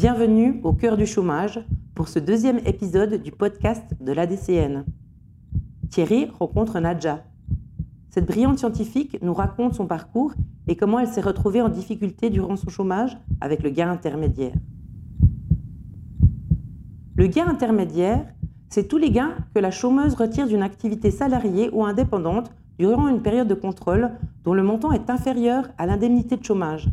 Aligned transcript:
Bienvenue 0.00 0.62
au 0.62 0.72
cœur 0.72 0.96
du 0.96 1.04
chômage 1.04 1.60
pour 1.94 2.08
ce 2.08 2.18
deuxième 2.18 2.56
épisode 2.64 3.22
du 3.22 3.32
podcast 3.32 3.84
de 4.00 4.12
l'ADCN. 4.12 4.86
Thierry 5.90 6.30
rencontre 6.38 6.80
Nadja. 6.80 7.22
Cette 8.08 8.24
brillante 8.24 8.58
scientifique 8.58 9.18
nous 9.20 9.34
raconte 9.34 9.74
son 9.74 9.86
parcours 9.86 10.32
et 10.68 10.74
comment 10.74 11.00
elle 11.00 11.08
s'est 11.08 11.20
retrouvée 11.20 11.60
en 11.60 11.68
difficulté 11.68 12.30
durant 12.30 12.56
son 12.56 12.70
chômage 12.70 13.18
avec 13.42 13.62
le 13.62 13.68
gain 13.68 13.90
intermédiaire. 13.90 14.54
Le 17.14 17.26
gain 17.26 17.48
intermédiaire, 17.48 18.24
c'est 18.70 18.88
tous 18.88 18.96
les 18.96 19.10
gains 19.10 19.34
que 19.54 19.60
la 19.60 19.70
chômeuse 19.70 20.14
retire 20.14 20.46
d'une 20.46 20.62
activité 20.62 21.10
salariée 21.10 21.68
ou 21.74 21.84
indépendante 21.84 22.50
durant 22.78 23.08
une 23.08 23.20
période 23.20 23.48
de 23.48 23.54
contrôle 23.54 24.12
dont 24.44 24.54
le 24.54 24.62
montant 24.62 24.92
est 24.92 25.10
inférieur 25.10 25.68
à 25.76 25.84
l'indemnité 25.84 26.38
de 26.38 26.44
chômage. 26.44 26.88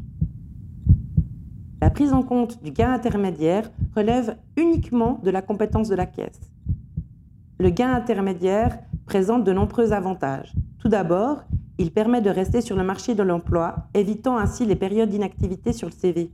La 1.80 1.92
prise 1.92 2.12
en 2.12 2.24
compte 2.24 2.64
du 2.64 2.72
gain 2.72 2.92
intermédiaire 2.92 3.70
relève 3.96 4.38
uniquement 4.56 5.20
de 5.24 5.30
la 5.30 5.44
compétence 5.44 5.90
de 5.90 5.96
la 5.96 6.08
caisse. 6.08 6.52
Le 7.60 7.70
gain 7.70 7.94
intermédiaire 7.94 8.80
présente 9.06 9.44
de 9.44 9.54
nombreux 9.54 9.94
avantages. 9.94 10.54
Tout 10.80 10.90
d'abord, 10.90 11.44
il 11.78 11.92
permet 11.92 12.22
de 12.22 12.32
rester 12.32 12.62
sur 12.62 12.76
le 12.76 12.84
marché 12.84 13.14
de 13.14 13.22
l'emploi, 13.22 13.88
évitant 13.94 14.38
ainsi 14.38 14.66
les 14.66 14.76
périodes 14.76 15.10
d'inactivité 15.10 15.72
sur 15.72 15.88
le 15.88 15.94
CV. 15.94 16.32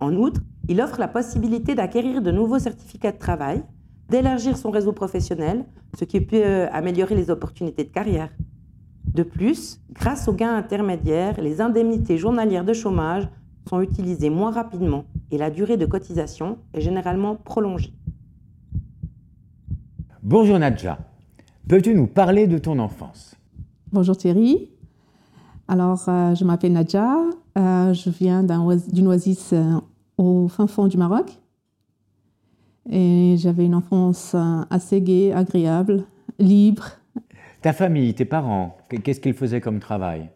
En 0.00 0.14
outre, 0.14 0.40
il 0.68 0.80
offre 0.80 0.98
la 0.98 1.08
possibilité 1.08 1.74
d'acquérir 1.74 2.22
de 2.22 2.30
nouveaux 2.30 2.58
certificats 2.58 3.12
de 3.12 3.18
travail, 3.18 3.62
d'élargir 4.08 4.56
son 4.56 4.70
réseau 4.70 4.92
professionnel, 4.92 5.66
ce 5.98 6.04
qui 6.04 6.20
peut 6.22 6.42
euh, 6.42 6.68
améliorer 6.72 7.14
les 7.14 7.30
opportunités 7.30 7.84
de 7.84 7.90
carrière. 7.90 8.30
De 9.04 9.22
plus, 9.22 9.80
grâce 9.92 10.26
aux 10.28 10.32
gains 10.32 10.56
intermédiaires, 10.56 11.40
les 11.40 11.60
indemnités 11.60 12.16
journalières 12.16 12.64
de 12.64 12.72
chômage 12.72 13.28
sont 13.70 13.80
utilisées 13.82 14.30
moins 14.30 14.50
rapidement 14.50 15.04
et 15.30 15.38
la 15.38 15.48
durée 15.48 15.76
de 15.76 15.86
cotisation 15.86 16.58
est 16.74 16.80
généralement 16.80 17.36
prolongée. 17.36 17.92
Bonjour 20.24 20.58
Nadja, 20.58 20.98
peux-tu 21.68 21.94
nous 21.94 22.08
parler 22.08 22.48
de 22.48 22.58
ton 22.58 22.80
enfance? 22.80 23.36
Bonjour 23.92 24.16
Thierry. 24.16 24.70
Alors, 25.68 26.02
euh, 26.08 26.34
je 26.34 26.44
m'appelle 26.44 26.72
Nadja, 26.72 27.14
euh, 27.56 27.94
je 27.94 28.10
viens 28.10 28.42
d'une 28.42 29.06
oasis 29.06 29.52
euh, 29.52 29.80
au 30.18 30.48
fin 30.48 30.66
fond 30.66 30.88
du 30.88 30.96
Maroc. 30.96 31.38
Et 32.90 33.36
j'avais 33.38 33.66
une 33.66 33.76
enfance 33.76 34.34
assez 34.68 35.00
gaie, 35.00 35.32
agréable, 35.32 36.02
libre. 36.40 36.86
Ta 37.62 37.72
famille, 37.72 38.14
tes 38.14 38.24
parents, 38.24 38.78
qu'est-ce 38.88 39.20
qu'ils 39.20 39.34
faisaient 39.34 39.60
comme 39.60 39.78
travail? 39.78 40.28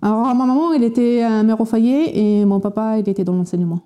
Alors, 0.00 0.34
ma 0.34 0.46
maman, 0.46 0.72
elle 0.72 0.84
était 0.84 1.24
euh, 1.24 1.42
mère 1.42 1.60
au 1.60 1.64
foyer 1.64 2.40
et 2.40 2.44
mon 2.44 2.60
papa, 2.60 2.98
il 2.98 3.08
était 3.08 3.24
dans 3.24 3.34
l'enseignement. 3.34 3.80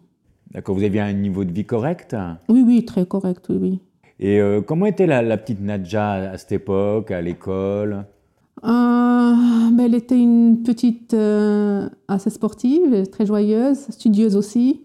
D'accord, 0.50 0.74
vous 0.74 0.82
aviez 0.82 1.00
un 1.00 1.12
niveau 1.12 1.44
de 1.44 1.52
vie 1.52 1.64
correct? 1.64 2.14
Oui, 2.48 2.62
oui, 2.66 2.84
très 2.84 3.06
correct, 3.06 3.46
oui, 3.48 3.58
oui. 3.60 3.80
Et 4.20 4.40
euh, 4.40 4.60
comment 4.60 4.86
était 4.86 5.06
la, 5.06 5.36
petite 5.38 5.60
Nadja 5.60 6.12
à 6.32 6.38
cette 6.38 6.52
époque, 6.52 7.10
à 7.10 7.22
l'école? 7.22 8.04
Euh, 8.62 8.68
ben, 9.72 9.80
Elle 9.80 9.94
était 9.94 10.18
une 10.18 10.62
petite 10.62 11.16
assez 12.08 12.30
sportive, 12.30 13.06
très 13.10 13.24
joyeuse, 13.24 13.86
studieuse 13.88 14.36
aussi. 14.36 14.82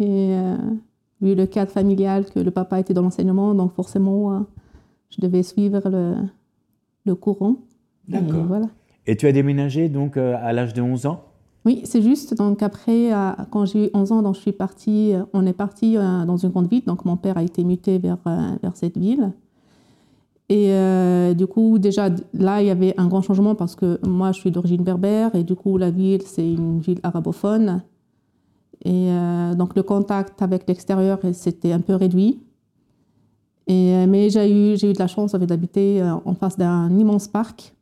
Et 0.00 0.36
vu 1.20 1.36
le 1.36 1.46
cadre 1.46 1.70
familial 1.70 2.24
que 2.24 2.40
le 2.40 2.50
papa 2.50 2.80
était 2.80 2.92
dans 2.92 3.02
l'enseignement, 3.02 3.54
donc 3.54 3.72
forcément, 3.74 4.44
je 5.10 5.20
devais 5.20 5.44
suivre 5.44 5.88
le, 5.88 6.14
le 7.06 7.14
courant. 7.14 7.58
D'accord. 8.08 8.44
Voilà. 8.46 8.66
Et 9.06 9.16
tu 9.16 9.26
as 9.26 9.32
déménagé 9.32 9.88
donc 9.88 10.16
euh, 10.16 10.36
à 10.40 10.52
l'âge 10.52 10.74
de 10.74 10.82
11 10.82 11.06
ans? 11.06 11.24
Oui, 11.64 11.82
c'est 11.84 12.02
juste. 12.02 12.36
Donc 12.36 12.62
après, 12.62 13.12
euh, 13.12 13.30
quand 13.50 13.66
j'ai 13.66 13.86
eu 13.86 13.90
11 13.94 14.12
ans, 14.12 14.22
donc 14.22 14.34
je 14.36 14.40
suis 14.40 14.52
partie, 14.52 15.14
euh, 15.14 15.24
on 15.32 15.46
est 15.46 15.52
parti 15.52 15.94
dans 15.94 16.36
une 16.36 16.50
grande 16.50 16.68
ville. 16.68 16.84
Donc 16.84 17.04
mon 17.04 17.16
père 17.16 17.36
a 17.38 17.42
été 17.42 17.64
muté 17.64 17.98
vers, 17.98 18.18
vers 18.24 18.76
cette 18.76 18.98
ville. 18.98 19.32
Et 20.48 20.74
du 21.34 21.46
coup, 21.46 21.78
déjà 21.78 22.10
là, 22.34 22.60
il 22.60 22.66
y 22.66 22.70
avait 22.70 22.92
un 22.98 23.06
grand 23.06 23.22
changement 23.22 23.54
parce 23.54 23.74
que 23.74 23.98
moi, 24.06 24.32
je 24.32 24.40
suis 24.40 24.50
d'origine 24.50 24.82
berbère 24.82 25.34
et 25.34 25.44
du 25.44 25.54
coup, 25.54 25.78
la 25.78 25.90
ville, 25.90 26.20
c'est 26.26 26.46
une 26.46 26.78
ville 26.78 27.00
arabophone. 27.02 27.82
Et 28.84 29.08
donc 29.56 29.74
le 29.74 29.82
contact 29.82 30.42
avec 30.42 30.68
l'extérieur, 30.68 31.20
c'était 31.32 31.72
un 31.72 31.80
peu 31.80 31.94
réduit. 31.94 32.42
Et, 33.66 34.04
mais 34.06 34.28
j'ai 34.28 34.50
eu, 34.50 34.74
eu 34.74 34.92
de 34.92 34.98
la 34.98 35.06
chance 35.06 35.32
d'habiter 35.32 36.02
en 36.02 36.34
face 36.34 36.58
d'un 36.58 36.98
immense 36.98 37.28
parc 37.28 37.72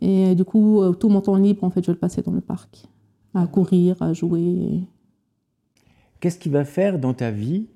et 0.00 0.34
du 0.34 0.44
coup, 0.44 0.82
euh, 0.82 0.92
tout 0.92 1.08
mon 1.08 1.20
temps 1.20 1.36
libre, 1.36 1.64
en 1.64 1.70
fait, 1.70 1.84
je 1.84 1.90
le 1.90 1.98
passais 1.98 2.22
dans 2.22 2.32
le 2.32 2.40
parc, 2.40 2.84
à 3.34 3.46
courir, 3.46 4.00
à 4.02 4.12
jouer. 4.12 4.80
Qu'est-ce 6.20 6.38
qui 6.38 6.48
va 6.48 6.64
faire 6.64 6.98
dans 6.98 7.14
ta 7.14 7.30
vie 7.30 7.66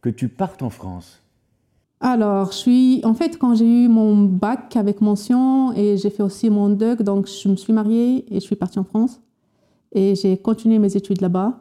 que 0.00 0.08
tu 0.08 0.28
partes 0.28 0.62
en 0.62 0.70
France? 0.70 1.22
Alors, 2.00 2.50
je 2.50 2.56
suis, 2.56 3.00
en 3.04 3.14
fait, 3.14 3.38
quand 3.38 3.54
j'ai 3.54 3.84
eu 3.84 3.88
mon 3.88 4.24
bac 4.24 4.76
avec 4.76 5.00
mention 5.00 5.72
et 5.74 5.96
j'ai 5.96 6.10
fait 6.10 6.24
aussi 6.24 6.50
mon 6.50 6.68
DUG, 6.68 7.02
donc 7.02 7.28
je 7.28 7.48
me 7.48 7.54
suis 7.54 7.72
mariée 7.72 8.24
et 8.28 8.40
je 8.40 8.44
suis 8.44 8.56
partie 8.56 8.80
en 8.80 8.84
France. 8.84 9.20
Et 9.92 10.14
j'ai 10.16 10.36
continué 10.36 10.78
mes 10.78 10.96
études 10.96 11.20
là-bas. 11.20 11.60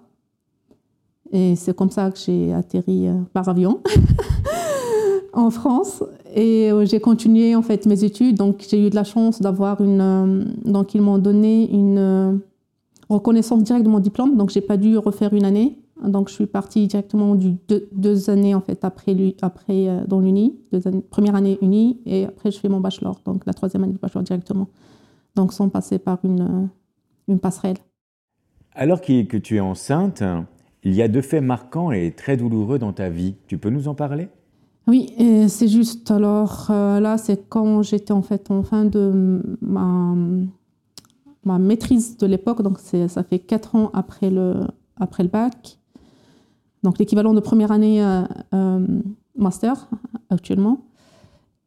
Et 1.31 1.55
c'est 1.55 1.75
comme 1.75 1.91
ça 1.91 2.09
que 2.09 2.17
j'ai 2.17 2.53
atterri 2.53 3.07
euh, 3.07 3.21
par 3.33 3.47
avion. 3.49 3.81
en 5.33 5.49
France 5.51 6.03
et 6.33 6.71
euh, 6.71 6.85
j'ai 6.85 6.99
continué 6.99 7.55
en 7.55 7.61
fait 7.61 7.85
mes 7.85 8.03
études. 8.03 8.37
Donc 8.37 8.65
j'ai 8.67 8.87
eu 8.87 8.89
de 8.89 8.95
la 8.95 9.03
chance 9.03 9.41
d'avoir 9.41 9.81
une. 9.81 10.01
Euh, 10.01 10.43
donc 10.65 10.95
ils 10.95 11.01
m'ont 11.01 11.17
donné 11.17 11.69
une 11.71 11.97
euh, 11.97 12.37
reconnaissance 13.09 13.63
directe 13.63 13.85
de 13.85 13.89
mon 13.89 13.99
diplôme. 13.99 14.37
Donc 14.37 14.49
j'ai 14.49 14.61
pas 14.61 14.77
dû 14.77 14.97
refaire 14.97 15.33
une 15.33 15.45
année. 15.45 15.77
Donc 16.03 16.29
je 16.29 16.33
suis 16.33 16.47
partie 16.47 16.87
directement 16.87 17.35
du 17.35 17.55
deux, 17.67 18.29
années 18.31 18.55
en 18.55 18.61
fait 18.61 18.83
après 18.83 19.15
après 19.43 19.87
dans 20.07 20.19
l'uni, 20.19 20.57
première 21.11 21.35
année 21.35 21.59
uni 21.61 21.99
et 22.07 22.25
après 22.25 22.49
je 22.49 22.57
fais 22.57 22.69
mon 22.69 22.79
bachelor. 22.79 23.21
Donc 23.23 23.45
la 23.45 23.53
troisième 23.53 23.83
année 23.83 23.93
du 23.93 23.99
bachelor 23.99 24.23
directement. 24.23 24.67
Donc 25.35 25.53
sans 25.53 25.69
passer 25.69 25.99
par 25.99 26.17
une 26.23 26.69
une 27.27 27.39
passerelle. 27.39 27.77
Alors 28.73 28.99
que 28.99 29.37
tu 29.37 29.57
es 29.57 29.59
enceinte, 29.59 30.23
il 30.83 30.93
y 30.93 31.03
a 31.03 31.07
deux 31.07 31.21
faits 31.21 31.43
marquants 31.43 31.91
et 31.91 32.11
très 32.11 32.35
douloureux 32.35 32.79
dans 32.79 32.93
ta 32.93 33.09
vie. 33.09 33.35
Tu 33.45 33.59
peux 33.59 33.69
nous 33.69 33.87
en 33.87 33.93
parler? 33.93 34.29
Oui, 34.87 35.13
c'est 35.47 35.67
juste. 35.67 36.09
Alors 36.11 36.67
euh, 36.69 36.99
là, 36.99 37.17
c'est 37.17 37.47
quand 37.49 37.81
j'étais 37.83 38.13
en 38.13 38.21
fait 38.21 38.49
en 38.49 38.63
fin 38.63 38.85
de 38.85 39.57
ma, 39.61 40.15
ma 41.45 41.59
maîtrise 41.59 42.17
de 42.17 42.25
l'époque, 42.25 42.61
donc 42.61 42.79
ça 42.79 43.23
fait 43.23 43.39
quatre 43.39 43.75
ans 43.75 43.91
après 43.93 44.29
le, 44.29 44.61
après 44.99 45.23
le 45.23 45.29
bac. 45.29 45.77
Donc 46.83 46.97
l'équivalent 46.97 47.33
de 47.33 47.39
première 47.39 47.71
année 47.71 48.03
euh, 48.03 48.23
euh, 48.53 49.01
master 49.37 49.87
actuellement. 50.29 50.85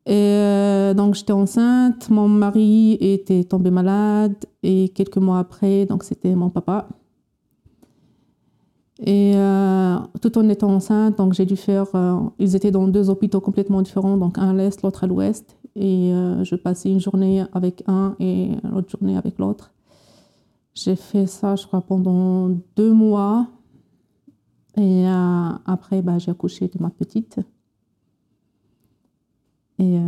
Et 0.06 0.92
donc 0.94 1.14
j'étais 1.14 1.32
enceinte, 1.32 2.10
mon 2.10 2.28
mari 2.28 2.98
était 3.00 3.42
tombé 3.44 3.70
malade 3.70 4.36
et 4.62 4.90
quelques 4.90 5.16
mois 5.16 5.38
après, 5.38 5.86
donc 5.86 6.04
c'était 6.04 6.34
mon 6.34 6.50
papa 6.50 6.88
et 9.00 9.32
euh, 9.34 9.96
tout 10.20 10.38
en 10.38 10.48
étant 10.48 10.70
enceinte, 10.70 11.18
donc 11.18 11.32
j'ai 11.32 11.46
dû 11.46 11.56
faire. 11.56 11.86
Euh, 11.94 12.20
ils 12.38 12.54
étaient 12.54 12.70
dans 12.70 12.86
deux 12.86 13.10
hôpitaux 13.10 13.40
complètement 13.40 13.82
différents, 13.82 14.16
donc 14.16 14.38
un 14.38 14.50
à 14.50 14.52
l'est, 14.52 14.82
l'autre 14.82 15.04
à 15.04 15.06
l'ouest. 15.06 15.56
Et 15.74 16.12
euh, 16.12 16.44
je 16.44 16.54
passais 16.54 16.90
une 16.90 17.00
journée 17.00 17.44
avec 17.52 17.82
un 17.88 18.14
et 18.20 18.50
l'autre 18.62 18.90
journée 18.90 19.16
avec 19.16 19.38
l'autre. 19.38 19.72
J'ai 20.74 20.94
fait 20.96 21.26
ça, 21.26 21.56
je 21.56 21.66
crois, 21.66 21.80
pendant 21.80 22.50
deux 22.76 22.92
mois. 22.92 23.48
Et 24.76 25.06
après, 25.06 26.02
bah, 26.02 26.18
j'ai 26.18 26.32
accouché 26.32 26.66
de 26.66 26.82
ma 26.82 26.90
petite. 26.90 27.38
Et 29.78 29.98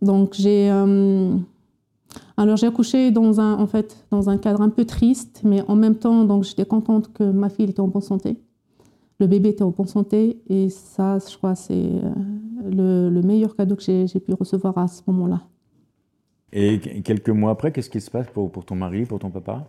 donc 0.00 0.32
j'ai 0.32 0.70
alors 2.36 2.56
j'ai 2.56 2.66
accouché 2.66 3.10
dans 3.10 3.40
un, 3.40 3.58
en 3.58 3.66
fait, 3.66 4.04
dans 4.10 4.30
un 4.30 4.38
cadre 4.38 4.60
un 4.60 4.68
peu 4.68 4.84
triste, 4.84 5.42
mais 5.44 5.62
en 5.68 5.76
même 5.76 5.96
temps, 5.96 6.24
donc 6.24 6.44
j'étais 6.44 6.64
contente 6.64 7.12
que 7.12 7.24
ma 7.24 7.48
fille 7.48 7.66
était 7.66 7.80
en 7.80 7.88
bonne 7.88 8.02
santé. 8.02 8.40
Le 9.20 9.26
bébé 9.26 9.50
était 9.50 9.64
en 9.64 9.70
bonne 9.70 9.88
santé 9.88 10.40
et 10.48 10.70
ça, 10.70 11.18
je 11.18 11.36
crois, 11.36 11.56
c'est 11.56 11.74
euh, 11.74 13.10
le, 13.10 13.22
meilleur 13.22 13.56
cadeau 13.56 13.74
que 13.74 13.82
j'ai 13.82 14.20
pu 14.20 14.32
recevoir 14.34 14.78
à 14.78 14.86
ce 14.86 15.02
moment-là. 15.08 15.42
Et 16.52 17.02
quelques 17.02 17.30
mois 17.30 17.50
après, 17.50 17.72
qu'est-ce 17.72 17.90
qui 17.90 18.00
se 18.00 18.10
passe 18.10 18.28
pour, 18.28 18.50
pour 18.50 18.64
ton 18.64 18.76
mari, 18.76 19.04
pour 19.04 19.18
ton 19.18 19.30
papa? 19.30 19.68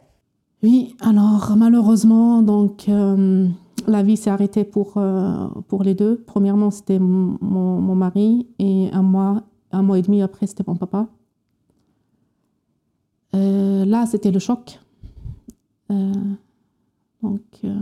Oui, 0.62 0.96
alors 1.02 1.56
malheureusement, 1.58 2.42
donc 2.42 2.88
euh, 2.90 3.48
la 3.88 4.04
vie 4.04 4.18
s'est 4.18 4.30
arrêtée 4.30 4.64
pour, 4.64 4.94
euh, 4.98 5.48
pour 5.68 5.84
les 5.84 5.96
deux. 5.96 6.24
Premièrement, 6.28 6.70
c'était 6.70 7.00
mon, 7.00 7.38
mon, 7.42 7.96
mari 7.96 8.48
et 8.60 8.90
un 8.92 9.02
mois, 9.02 9.44
un 9.72 9.82
mois 9.82 9.98
et 9.98 10.02
demi 10.02 10.22
après, 10.22 10.48
c'était 10.48 10.64
mon 10.68 10.76
papa. 10.76 11.08
Euh, 13.36 13.86
là, 13.86 14.06
c'était 14.06 14.32
le 14.32 14.40
choc. 14.40 14.80
Euh, 15.92 16.14
donc, 17.22 17.42
euh, 17.64 17.80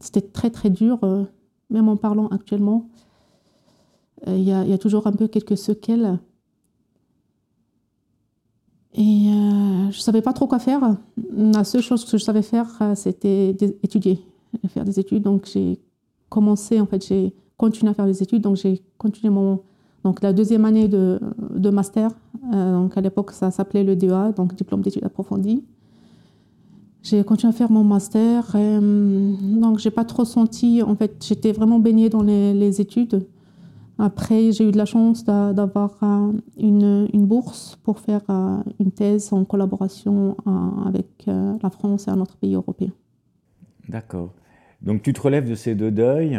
c'était 0.00 0.20
très, 0.20 0.50
très 0.50 0.70
dur, 0.70 1.00
même 1.70 1.88
en 1.88 1.96
parlant 1.96 2.28
actuellement. 2.28 2.88
Il 4.26 4.42
y, 4.42 4.52
a 4.52 4.78
toujours 4.78 5.06
un 5.06 5.12
peu 5.12 5.28
quelques 5.28 5.56
séquelles. 5.56 6.18
Et 8.94 9.28
ne 9.30 9.92
savais 9.92 10.22
pas 10.22 10.32
trop 10.32 10.48
quoi 10.48 10.58
faire. 10.58 10.96
La 11.32 11.62
seule 11.62 11.82
chose 11.82 12.04
que 12.04 12.18
je 12.18 12.24
savais 12.24 12.42
faire, 12.42 12.92
c'était 12.96 13.50
étudier, 13.82 14.20
faire 14.68 14.84
des 14.84 14.98
études. 14.98 15.22
Donc 15.22 15.46
j'ai 15.46 15.78
commencé, 16.28 16.80
en 16.80 16.86
fait, 16.86 17.06
j'ai 17.06 17.32
continué 17.56 17.90
à 17.90 17.94
faire 17.94 18.06
des 18.06 18.22
études. 18.22 18.42
Donc 18.42 18.56
j'ai 18.56 18.82
continué 18.98 19.30
mon, 19.30 19.60
donc 20.04 20.22
la 20.22 20.32
deuxième 20.32 20.64
année 20.64 20.88
de, 20.88 21.20
de 21.54 21.70
master. 21.70 22.10
donc 22.52 22.96
à 22.96 23.00
l'époque, 23.00 23.32
ça 23.32 23.50
s'appelait 23.50 23.84
le 23.84 23.96
DEA, 23.96 24.32
donc 24.36 24.54
diplôme 24.54 24.82
d'études 24.82 25.04
approfondies. 25.04 25.64
J'ai 27.02 27.24
continué 27.24 27.50
à 27.50 27.56
faire 27.56 27.70
mon 27.70 27.84
master. 27.84 28.54
Et, 28.56 28.78
donc, 28.80 29.78
j'ai 29.78 29.90
pas 29.90 30.04
trop 30.04 30.24
senti. 30.24 30.82
En 30.82 30.96
fait, 30.96 31.24
j'étais 31.26 31.52
vraiment 31.52 31.78
baignée 31.78 32.08
dans 32.08 32.22
les, 32.22 32.80
études. 32.80 33.26
Après, 33.98 34.52
j'ai 34.52 34.68
eu 34.68 34.72
de 34.72 34.76
la 34.76 34.84
chance 34.84 35.24
d'avoir 35.24 35.96
euh, 36.02 36.32
une, 36.56 37.08
une, 37.12 37.26
bourse 37.26 37.76
pour 37.82 37.98
faire 37.98 38.20
euh, 38.30 38.58
une 38.78 38.92
thèse 38.92 39.32
en 39.32 39.44
collaboration 39.44 40.36
euh, 40.46 40.50
avec 40.86 41.24
la 41.26 41.70
France 41.70 42.06
et 42.06 42.10
un 42.10 42.20
autre 42.20 42.36
pays 42.36 42.54
européen. 42.54 42.90
D'accord. 43.88 44.30
Donc, 44.82 45.02
tu 45.02 45.12
te 45.12 45.20
relèves 45.20 45.48
de 45.48 45.54
ces 45.54 45.74
deux 45.74 45.90
deuils 45.90 46.38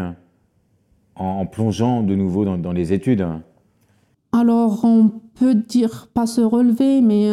en, 1.20 1.46
plongeant 1.46 2.02
de 2.02 2.16
nouveau 2.16 2.46
dans, 2.46 2.58
dans, 2.58 2.72
les 2.72 2.94
études 2.94 3.26
Alors, 4.32 4.84
on 4.84 5.12
peut 5.36 5.54
dire 5.54 6.08
pas 6.14 6.26
se 6.26 6.42
relever, 6.42 7.02
mais 7.02 7.30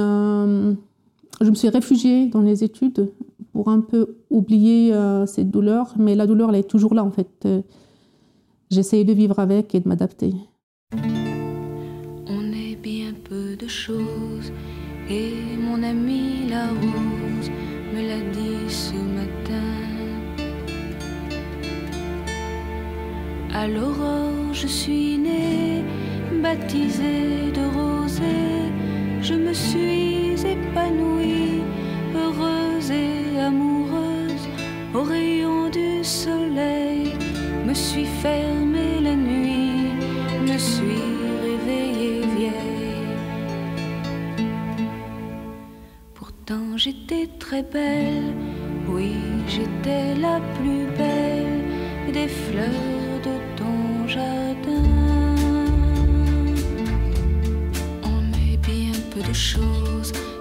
je 1.40 1.50
me 1.50 1.54
suis 1.54 1.68
réfugiée 1.68 2.26
dans 2.26 2.40
les 2.40 2.64
études 2.64 3.10
pour 3.52 3.68
un 3.68 3.80
peu 3.80 4.16
oublier 4.30 4.92
euh, 4.92 5.24
cette 5.24 5.50
douleur, 5.50 5.94
mais 5.98 6.14
la 6.14 6.26
douleur, 6.26 6.50
elle 6.50 6.56
est 6.56 6.68
toujours 6.68 6.94
là 6.94 7.02
en 7.02 7.10
fait. 7.10 7.30
Euh, 7.46 7.62
J'essaye 8.70 9.04
de 9.04 9.12
vivre 9.12 9.38
avec 9.38 9.74
et 9.74 9.80
de 9.80 9.88
m'adapter. 9.88 10.34
On 10.92 12.52
est 12.52 12.76
bien 12.76 13.14
peu 13.24 13.56
de 13.56 13.68
choses, 13.68 14.52
et 15.08 15.32
À 23.58 23.66
l'aurore, 23.66 24.52
je 24.52 24.66
suis 24.66 25.16
née, 25.16 25.82
baptisée 26.42 27.50
de 27.58 27.64
rosée, 27.74 28.70
je 29.22 29.32
me 29.32 29.54
suis 29.54 30.34
épanouie, 30.46 31.62
heureuse 32.14 32.90
et 32.90 33.40
amoureuse, 33.40 34.46
au 34.92 35.02
rayon 35.04 35.70
du 35.70 36.04
soleil, 36.04 37.14
me 37.66 37.72
suis 37.72 38.04
fermée 38.04 39.00
la 39.02 39.14
nuit, 39.14 39.88
me 40.42 40.58
suis 40.58 41.06
réveillée 41.46 42.26
vieille. 42.36 43.08
Pourtant 46.12 46.76
j'étais 46.76 47.26
très 47.38 47.62
belle, 47.62 48.34
oui 48.86 49.14
j'étais 49.48 50.14
la 50.20 50.40
plus 50.56 50.84
belle 50.98 52.12
des 52.12 52.28
fleurs 52.28 52.95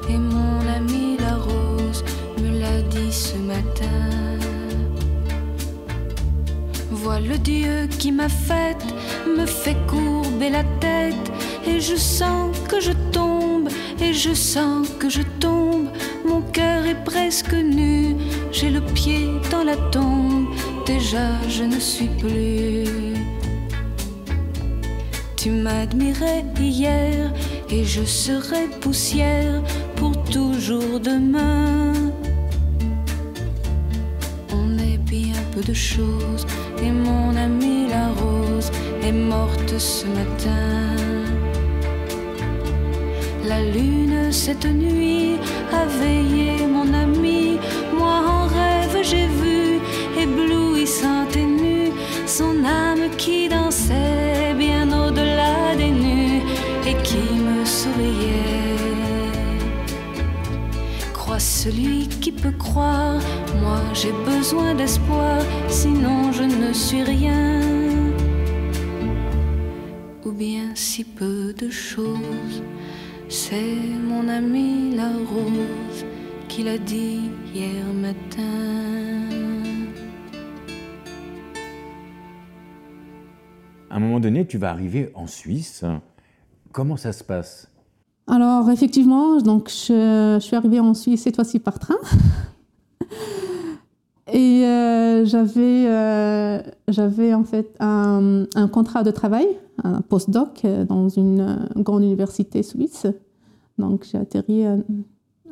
et 0.09 0.17
mon 0.17 0.59
ami 0.73 1.17
la 1.19 1.35
rose 1.35 2.01
me 2.41 2.59
l'a 2.61 2.81
dit 2.81 3.11
ce 3.11 3.35
matin. 3.35 4.39
Vois 6.91 7.19
le 7.19 7.37
Dieu 7.37 7.89
qui 7.99 8.13
m'a 8.13 8.29
faite, 8.29 8.85
me 9.37 9.45
fait 9.45 9.75
courber 9.87 10.49
la 10.49 10.63
tête 10.79 11.29
et 11.67 11.81
je 11.81 11.95
sens 11.95 12.55
que 12.69 12.79
je 12.79 12.93
tombe 13.11 13.67
et 13.99 14.13
je 14.13 14.33
sens 14.33 14.87
que 14.97 15.09
je 15.09 15.23
tombe. 15.41 15.87
Mon 16.25 16.39
cœur 16.39 16.85
est 16.85 17.03
presque 17.03 17.53
nu, 17.53 18.15
j'ai 18.53 18.69
le 18.69 18.79
pied 18.79 19.27
dans 19.51 19.65
la 19.65 19.75
tombe, 19.91 20.47
déjà 20.85 21.27
je 21.49 21.63
ne 21.63 21.79
suis 21.79 22.09
plus. 22.17 22.85
Tu 25.35 25.51
m'admirais 25.51 26.45
hier 26.59 27.31
et 27.69 27.83
je 27.83 28.03
serai 28.03 28.67
poussière 28.81 29.61
pour 29.95 30.11
toujours 30.25 30.99
demain. 30.99 31.93
On 34.53 34.77
est 34.77 34.97
bien 34.97 35.35
peu 35.53 35.61
de 35.61 35.73
choses 35.73 36.45
et 36.83 36.91
mon 36.91 37.35
amie 37.35 37.87
la 37.89 38.09
rose 38.09 38.71
est 39.01 39.11
morte 39.11 39.77
ce 39.77 40.05
matin. 40.05 40.95
La 43.47 43.61
lune 43.61 44.31
cette 44.31 44.65
nuit 44.65 45.35
a 45.71 45.85
veillé 45.85 46.65
mon 46.67 46.93
ami, 46.93 47.59
moi 47.97 48.21
en 48.27 48.47
rêve 48.47 49.03
j'ai 49.03 49.27
vu 49.27 49.79
éblouissante 50.19 51.35
et 51.35 51.45
nue 51.45 51.91
son 52.25 52.63
âme 52.65 53.09
qui 53.17 53.47
dansait 53.49 54.14
celui 61.65 62.07
qui 62.07 62.31
peut 62.31 62.51
croire, 62.51 63.19
moi 63.59 63.81
j'ai 63.95 64.11
besoin 64.23 64.75
d'espoir, 64.75 65.41
sinon 65.67 66.31
je 66.31 66.43
ne 66.43 66.71
suis 66.71 67.01
rien. 67.01 67.59
Ou 70.23 70.31
bien 70.31 70.75
si 70.75 71.03
peu 71.03 71.53
de 71.53 71.71
choses, 71.71 72.61
c'est 73.29 73.81
mon 74.11 74.27
ami 74.29 74.95
la 74.95 75.09
rose 75.09 76.05
qui 76.47 76.61
l'a 76.61 76.77
dit 76.77 77.31
hier 77.55 77.83
matin. 77.95 79.23
À 83.89 83.95
un 83.95 83.99
moment 83.99 84.19
donné, 84.19 84.45
tu 84.45 84.59
vas 84.59 84.69
arriver 84.69 85.09
en 85.15 85.25
Suisse 85.25 85.83
Comment 86.71 86.97
ça 86.97 87.11
se 87.11 87.23
passe? 87.23 87.74
Alors, 88.27 88.71
effectivement, 88.71 89.37
donc 89.37 89.69
je, 89.69 90.37
suis 90.41 90.55
arrivée 90.55 90.79
en 90.79 90.93
Suisse 90.93 91.23
cette 91.23 91.35
fois-ci 91.35 91.59
par 91.59 91.79
train. 91.79 91.95
Et 94.33 94.65
euh, 94.65 95.23
j'avais, 95.23 95.85
euh, 95.87 96.59
j'avais 96.87 97.33
en 97.35 97.43
fait 97.43 97.75
un, 97.79 98.47
contrat 98.71 99.03
de 99.03 99.11
travail, 99.11 99.47
un 99.83 100.01
postdoc 100.01 100.65
euh, 100.65 100.83
dans 100.83 101.09
une 101.09 101.69
grande 101.75 102.03
université 102.03 102.63
suisse. 102.63 103.05
Donc 103.77 104.07
j'ai 104.09 104.17
atterri 104.17 104.65
à, 104.65 104.77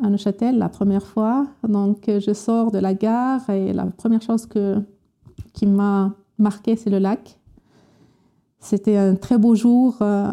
Neuchâtel 0.01 0.57
la 0.57 0.69
première 0.69 1.05
fois. 1.05 1.45
Donc 1.67 2.05
je 2.07 2.33
sors 2.33 2.71
de 2.71 2.79
la 2.79 2.95
gare 2.95 3.47
et 3.51 3.73
la 3.73 3.85
première 3.85 4.23
chose 4.23 4.47
qui 5.53 5.65
m'a 5.67 6.15
marqué, 6.39 6.75
c'est 6.75 6.89
le 6.89 6.97
lac. 6.97 7.37
C'était 8.63 8.95
un 8.95 9.15
très 9.15 9.37
beau 9.37 9.55
jour 9.55 9.97
euh, 10.01 10.31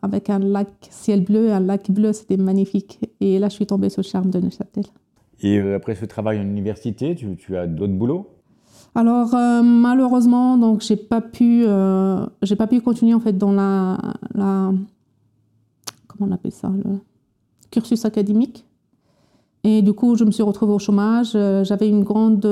avec 0.00 0.30
un 0.30 0.38
lac 0.38 0.68
ciel 0.90 1.24
bleu, 1.24 1.52
un 1.52 1.58
lac 1.58 1.90
bleu, 1.90 2.12
c'était 2.12 2.36
magnifique. 2.36 3.00
Et 3.20 3.40
là, 3.40 3.48
je 3.48 3.54
suis 3.54 3.66
tombée 3.66 3.90
sur 3.90 4.00
le 4.00 4.06
charme 4.06 4.30
de 4.30 4.38
Neuchâtel. 4.38 4.84
Et 5.40 5.58
euh, 5.58 5.74
après 5.74 5.96
ce 5.96 6.04
travail 6.04 6.38
en 6.38 6.44
université, 6.44 7.16
tu, 7.16 7.56
as 7.56 7.66
d'autres 7.66 7.92
boulots? 7.92 8.30
Alors 8.94 9.34
euh, 9.34 9.62
malheureusement, 9.62 10.56
donc 10.56 10.82
j'ai 10.82 10.94
pas 10.94 11.20
pu, 11.20 11.64
j'ai 12.42 12.54
pas 12.54 12.68
pu 12.68 12.80
continuer 12.80 13.12
en 13.12 13.18
fait 13.18 13.36
dans 13.36 13.50
la, 13.50 13.98
la, 14.36 14.72
comment 16.06 16.30
on 16.30 16.32
appelle 16.32 16.52
ça, 16.52 16.68
le 16.68 17.00
cursus 17.72 18.04
académique. 18.04 18.64
Et 19.64 19.82
du 19.82 19.94
coup, 19.94 20.14
je 20.14 20.22
me 20.22 20.30
suis 20.30 20.44
retrouvée 20.44 20.74
au 20.74 20.78
chômage. 20.78 21.32
J'avais 21.32 21.88
une 21.88 22.04
grande 22.04 22.46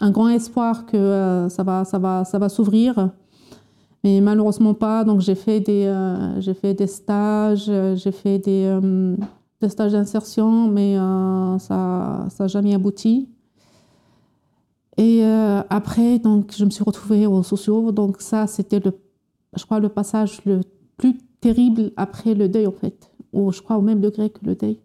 un 0.00 0.10
grand 0.10 0.28
espoir 0.28 0.86
que 0.86 0.96
euh, 0.96 1.48
ça 1.48 1.62
va, 1.62 1.84
ça 1.84 1.98
va, 1.98 2.24
ça 2.24 2.38
va 2.38 2.48
s'ouvrir. 2.48 3.10
Mais 4.04 4.20
malheureusement 4.20 4.74
pas. 4.74 5.04
Donc 5.04 5.20
j'ai 5.20 5.34
fait 5.34 5.60
des, 5.60 5.86
euh, 5.86 6.40
j'ai 6.40 6.54
fait 6.54 6.74
des 6.74 6.86
stages, 6.86 7.70
j'ai 7.94 8.12
fait 8.12 8.38
des, 8.38 8.64
euh, 8.66 9.16
des 9.60 9.68
stages 9.68 9.92
d'insertion, 9.92 10.68
mais 10.68 10.96
ça 11.58 12.26
n'a 12.38 12.46
jamais 12.46 12.74
abouti. 12.74 13.28
Et 14.98 15.22
après, 15.68 16.18
donc, 16.18 16.54
je 16.56 16.64
me 16.64 16.70
suis 16.70 16.82
retrouvée 16.82 17.26
aux 17.26 17.42
sociaux. 17.42 17.92
Donc 17.92 18.22
ça, 18.22 18.46
c'était, 18.46 18.80
le, 18.80 18.92
je 19.54 19.62
crois, 19.64 19.78
le 19.78 19.90
passage 19.90 20.40
le 20.46 20.60
plus 20.96 21.18
terrible 21.40 21.92
après 21.96 22.32
le 22.32 22.48
deuil, 22.48 22.66
en 22.66 22.72
fait. 22.72 23.10
Ou 23.34 23.52
je 23.52 23.60
crois 23.60 23.76
au 23.76 23.82
même 23.82 24.00
degré 24.00 24.30
que 24.30 24.38
le 24.42 24.54
deuil. 24.54 24.78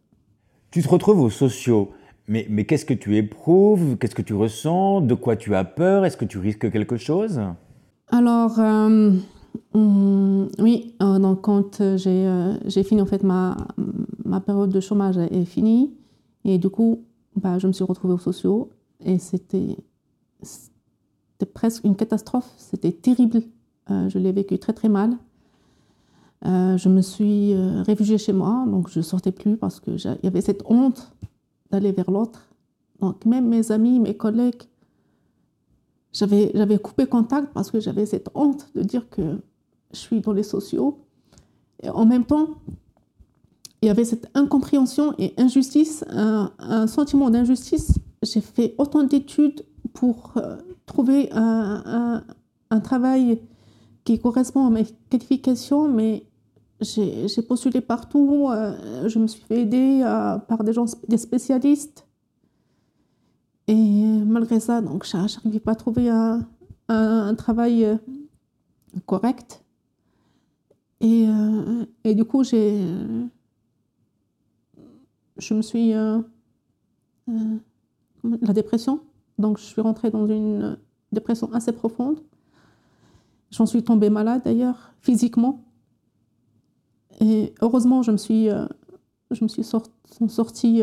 Tu 0.70 0.82
te 0.82 0.90
retrouves 0.90 1.22
aux 1.22 1.30
sociaux. 1.30 1.92
Mais, 2.28 2.66
qu'est-ce 2.66 2.86
que 2.86 2.94
tu 2.94 3.18
éprouves? 3.18 3.98
Qu'est-ce 3.98 4.16
que 4.16 4.22
tu 4.22 4.34
ressens? 4.34 5.02
De 5.02 5.16
quoi 5.16 5.36
tu 5.36 5.54
as 5.56 5.64
peur? 5.64 6.06
Est-ce 6.06 6.18
que 6.18 6.26
tu 6.26 6.38
risques 6.38 6.72
quelque 6.72 6.98
chose? 6.98 7.42
Alors, 8.08 8.60
euh, 8.60 9.12
mm, 9.74 10.48
oui, 10.60 10.96
euh, 11.02 11.20
donc 11.20 11.42
quand 11.42 11.82
euh, 11.82 12.58
j'ai 12.66 12.84
fini, 12.84 13.02
en 13.02 13.06
fait, 13.06 13.24
ma, 13.24 13.58
période 14.46 14.70
de 14.70 14.80
chômage 14.80 15.18
est 15.18 15.46
finie. 15.46 15.94
Et 16.46 16.58
du 16.58 16.70
coup, 16.70 17.04
bah, 17.36 17.60
je 17.60 17.68
me 17.68 17.74
suis 17.74 17.84
retrouvée 17.84 18.14
aux 18.14 18.20
sociaux. 18.20 18.70
Et 19.04 19.18
c'était 19.18 19.76
presque 21.54 21.84
une 21.84 21.96
catastrophe. 21.96 22.50
C'était 22.58 22.92
terrible. 22.92 23.42
je 23.90 24.18
l'ai 24.18 24.32
vécu 24.32 24.58
très, 24.58 24.74
très 24.74 24.90
mal. 24.90 25.18
Euh, 26.46 26.78
je 26.78 26.90
me 26.90 27.02
suis 27.02 27.54
euh, 27.54 27.84
réfugiée 27.84 28.18
chez 28.18 28.34
moi, 28.34 28.66
donc 28.68 28.90
je 28.90 29.00
ne 29.00 29.04
sortais 29.04 29.32
plus 29.32 29.58
parce 29.58 29.80
qu'il 29.80 29.98
y 30.24 30.28
avait 30.28 30.42
cette 30.42 30.64
honte 30.66 31.14
d'aller 31.72 31.92
vers 31.92 32.12
l'autre. 32.12 32.48
Donc 33.00 33.26
même 33.26 33.48
mes 33.48 33.72
amis, 33.72 34.00
mes 34.00 34.16
collègues, 34.16 34.64
j'avais 36.14 36.78
coupé 36.78 37.06
contact 37.06 37.54
parce 37.54 37.72
que 37.72 37.80
j'avais 37.80 38.06
cette 38.06 38.30
honte 38.36 38.68
de 38.76 38.84
dire 38.84 39.10
que 39.10 39.40
je 39.92 39.98
suis 39.98 40.22
dans 40.22 40.34
les 40.34 40.44
sociaux. 40.44 41.00
Et 41.82 41.90
en 41.90 42.06
même 42.06 42.26
temps, 42.26 42.50
il 43.82 43.88
y 43.88 43.90
avait 43.90 44.06
cette 44.06 44.30
incompréhension 44.36 45.16
et 45.18 45.34
injustice, 45.38 46.06
un, 46.10 46.86
sentiment 46.88 47.30
d'injustice. 47.30 47.94
J'ai 48.22 48.42
fait 48.42 48.76
autant 48.78 49.04
d'études 49.04 49.66
pour 49.94 50.34
euh, 50.38 50.58
trouver 50.86 51.30
un, 51.32 52.24
un, 52.70 52.80
travail 52.80 53.42
qui 54.04 54.20
correspond 54.20 54.68
à 54.68 54.70
mes 54.70 54.86
qualifications, 55.10 55.88
mais 55.90 56.26
j'ai 56.82 57.42
postulé 57.42 57.82
partout. 57.82 58.50
Euh, 58.50 59.08
je 59.08 59.20
me 59.20 59.28
suis 59.28 59.42
fait 59.42 59.62
aider 59.62 60.02
euh, 60.04 60.38
par 60.38 60.64
des 60.64 60.74
gens, 60.74 60.86
des 61.08 61.18
spécialistes. 61.18 62.06
Et 63.68 64.04
malgré 64.26 64.60
ça, 64.60 64.82
donc, 64.82 65.06
je 65.06 65.16
n'arrivais 65.16 65.60
pas 65.60 65.72
à 65.72 65.76
trouver 65.76 66.10
un, 66.10 66.46
travail 67.36 67.98
correct. 69.06 69.64
Et, 71.00 71.28
et, 72.04 72.14
du 72.16 72.26
coup, 72.26 72.44
j'ai 72.44 72.78
je 75.42 75.54
me 75.54 75.62
suis. 75.62 75.94
Euh, 75.94 76.20
euh, 77.30 77.58
la 78.24 78.54
dépression. 78.54 79.02
Donc, 79.40 79.58
je 79.58 79.64
suis 79.64 79.82
rentrée 79.82 80.12
dans 80.12 80.28
une 80.28 80.78
dépression 81.12 81.52
assez 81.54 81.72
profonde. 81.72 82.20
J'en 83.50 83.66
suis 83.66 83.84
tombée 83.84 84.10
malade 84.10 84.44
d'ailleurs, 84.46 84.94
physiquement. 85.02 85.64
Et 87.20 87.54
heureusement, 87.62 88.04
je 88.04 88.12
me 88.12 88.18
suis, 88.18 88.50
euh, 88.50 88.66
suis 89.48 89.64
sortie 90.28 90.82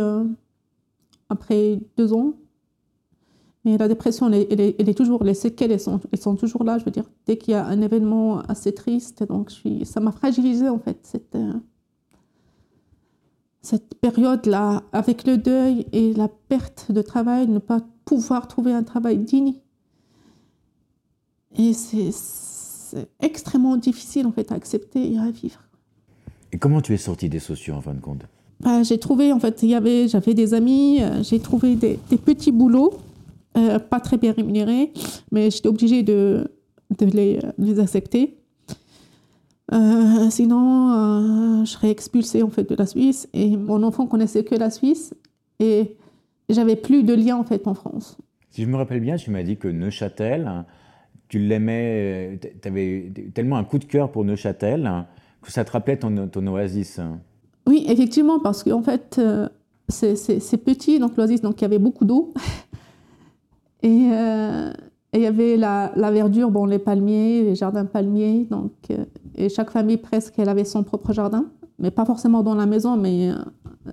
après 1.29 1.81
deux 1.97 2.13
ans. 2.13 2.35
Mais 3.65 3.77
la 3.77 3.89
dépression, 3.89 4.31
elle 4.33 4.61
est, 4.61 4.97
toujours, 4.97 5.25
les 5.25 5.35
séquelles, 5.35 5.73
elles 5.73 5.81
sont, 5.81 6.01
elles 6.13 6.21
sont, 6.21 6.37
toujours 6.37 6.65
là. 6.65 6.79
Je 6.79 6.85
veux 6.85 6.91
dire, 6.91 7.11
dès 7.27 7.37
qu'il 7.37 7.53
y 7.53 7.55
a 7.55 7.67
un 7.67 7.83
événement 7.83 8.41
assez 8.43 8.73
triste, 8.73 9.25
donc 9.25 9.51
je 9.51 9.55
suis, 9.55 9.85
ça 9.85 10.01
m'a 10.01 10.13
fragilisée 10.13 10.69
en 10.69 10.79
fait. 10.79 10.99
Cette, 11.03 11.37
cette 13.63 13.97
période-là, 13.97 14.85
avec 14.93 15.27
le 15.27 15.37
deuil 15.37 15.87
et 15.93 16.15
la 16.15 16.29
perte 16.29 16.93
de 16.93 17.03
travail, 17.03 17.49
ne 17.49 17.59
pas 17.59 17.81
pouvoir 18.05 18.49
trouver 18.49 18.73
un 18.73 18.83
travail 18.83 19.19
digne. 19.19 19.55
Et 21.57 21.75
c'est 21.75 22.11
extrêmement 23.21 23.77
difficile 23.77 24.27
en 24.27 24.33
fait 24.33 24.53
à 24.53 24.55
accepter 24.55 25.13
et 25.13 25.19
à 25.19 25.31
vivre. 25.31 25.61
Et 26.53 26.59
comment 26.59 26.81
tu 26.81 26.95
es 26.95 26.97
sortie 26.97 27.29
des 27.29 27.39
sociaux 27.39 27.75
en 27.75 27.81
fin 27.81 27.95
de 27.95 28.01
compte? 28.01 28.23
Bah, 28.61 28.83
J'ai 28.83 28.99
trouvé, 28.99 29.33
en 29.33 29.39
fait, 29.39 29.65
j'avais 29.67 30.35
des 30.35 30.55
amis, 30.55 30.99
euh, 31.03 31.23
j'ai 31.23 31.39
trouvé 31.39 31.77
des, 31.77 31.99
petits 32.25 32.53
boulots, 32.53 32.99
euh, 33.57 33.79
pas 33.79 34.01
très 34.01 34.17
bien 34.17 34.33
rémunérés, 34.33 34.93
mais 35.31 35.51
j'étais 35.51 35.69
obligée 35.69 36.03
de, 36.03 36.51
de 36.99 37.07
les, 37.07 37.39
les 37.59 37.81
accepter. 37.81 38.39
Euh, 39.73 40.31
sinon, 40.31 40.93
euh, 40.93 41.65
je 41.65 41.71
serais 41.71 41.91
expulsée 41.91 42.43
en 42.43 42.49
fait 42.49 42.69
de 42.69 42.75
la 42.75 42.87
Suisse 42.87 43.29
et 43.35 43.57
mon 43.57 43.83
enfant 43.83 44.07
connaissait 44.07 44.43
que 44.43 44.55
la 44.55 44.71
Suisse 44.71 45.15
et 45.61 45.97
j'avais 46.49 46.77
plus 46.77 47.03
de 47.03 47.13
lien 47.13 47.37
en 47.37 47.45
fait 47.45 47.67
en 47.67 47.75
France. 47.75 48.17
Si 48.51 48.63
je 48.63 48.67
me 48.69 48.77
rappelle 48.77 49.01
bien, 49.01 49.17
tu 49.17 49.31
m'as 49.31 49.43
dit 49.43 49.59
que 49.59 49.69
Neuchâtel, 49.69 50.65
tu 51.29 51.39
l'aimais, 51.39 52.41
tu 52.63 52.69
avais 52.69 53.13
tellement 53.35 53.59
un 53.59 53.65
coup 53.65 53.79
de 53.79 53.85
cœur 53.85 54.11
pour 54.11 54.25
Neuchâtel 54.25 55.05
que 55.43 55.53
ça 55.53 55.65
te 55.65 55.73
rappelait 55.73 55.99
ton, 55.99 56.47
oasis. 56.47 57.01
Oui, 57.67 57.85
effectivement, 57.89 58.41
parce 58.41 58.65
qu'en 58.65 58.83
fait, 58.83 59.17
euh, 59.19 59.49
c'est 59.89 60.65
petit, 60.65 60.99
donc 60.99 61.17
l'oasis, 61.17 61.41
donc 61.41 61.61
il 61.61 61.63
y 61.63 61.67
avait 61.67 61.79
beaucoup 61.79 62.05
d'eau. 62.05 62.33
et 63.83 64.11
il 65.15 65.21
y 65.23 65.27
avait 65.27 65.57
la, 65.57 65.91
verdure, 65.97 66.51
bon, 66.51 66.67
les 66.67 66.79
palmiers, 66.79 67.43
les 67.43 67.55
jardins 67.55 67.87
palmiers. 67.87 68.47
Donc, 68.51 68.73
euh, 68.91 69.05
et 69.35 69.49
chaque 69.49 69.71
famille, 69.71 69.97
presque, 69.97 70.39
elle 70.39 70.49
avait 70.49 70.65
son 70.65 70.83
propre 70.83 71.13
jardin. 71.13 71.47
Mais 71.79 71.91
pas 71.91 72.05
forcément 72.05 72.43
dans 72.43 72.55
la 72.55 72.67
maison, 72.67 72.97
mais 72.97 73.31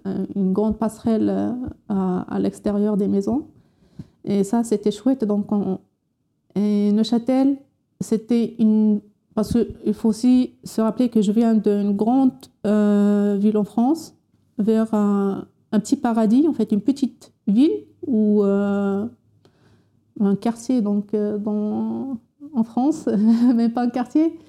euh, 0.05 0.25
une 0.35 0.53
grande 0.53 0.77
passerelle 0.77 1.29
euh, 1.29 1.51
à, 1.89 2.39
l'extérieur 2.39 2.97
des 2.97 3.07
maisons. 3.07 3.47
Et 4.23 4.43
ça, 4.43 4.63
c'était 4.63 4.91
chouette. 4.91 5.23
Donc, 5.23 5.47
et 6.55 6.91
Neuchâtel, 6.91 7.57
c'était 8.01 8.55
une. 8.59 9.01
Parce 9.35 9.51
qu'il 9.53 9.93
faut 9.93 10.09
aussi 10.09 10.53
se 10.63 10.81
rappeler 10.81 11.09
que 11.09 11.21
je 11.21 11.31
viens 11.31 11.53
d'une 11.53 11.95
grande 11.95 12.31
ville 12.63 13.57
en 13.57 13.63
France, 13.63 14.15
vers 14.57 14.93
un, 14.93 15.45
petit 15.71 15.97
paradis, 15.97 16.47
en 16.47 16.53
fait, 16.53 16.71
une 16.71 16.81
petite 16.81 17.33
ville 17.47 17.83
où 18.07 18.43
un 20.19 20.35
quartier 20.35 20.81
donc, 20.81 21.13
euh, 21.13 21.37
dans, 21.37 22.17
en 22.53 22.63
France, 22.63 23.09
mais 23.55 23.69
pas 23.69 23.83
un 23.83 23.89
quartier, 23.89 24.39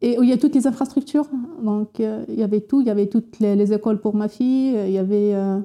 et 0.00 0.18
où 0.18 0.22
il 0.22 0.28
y 0.28 0.32
a 0.32 0.38
toutes 0.38 0.54
les 0.54 0.66
infrastructures. 0.66 1.28
Donc 1.62 2.00
euh, 2.00 2.24
il 2.28 2.38
y 2.38 2.42
avait 2.42 2.60
tout, 2.60 2.80
il 2.80 2.86
y 2.86 2.90
avait 2.90 3.06
toutes 3.06 3.38
les, 3.40 3.72
écoles 3.72 4.00
pour 4.00 4.14
ma 4.14 4.28
fille, 4.28 4.76
il 4.86 4.92
y 4.92 4.98
avait 4.98 5.34
euh, 5.34 5.58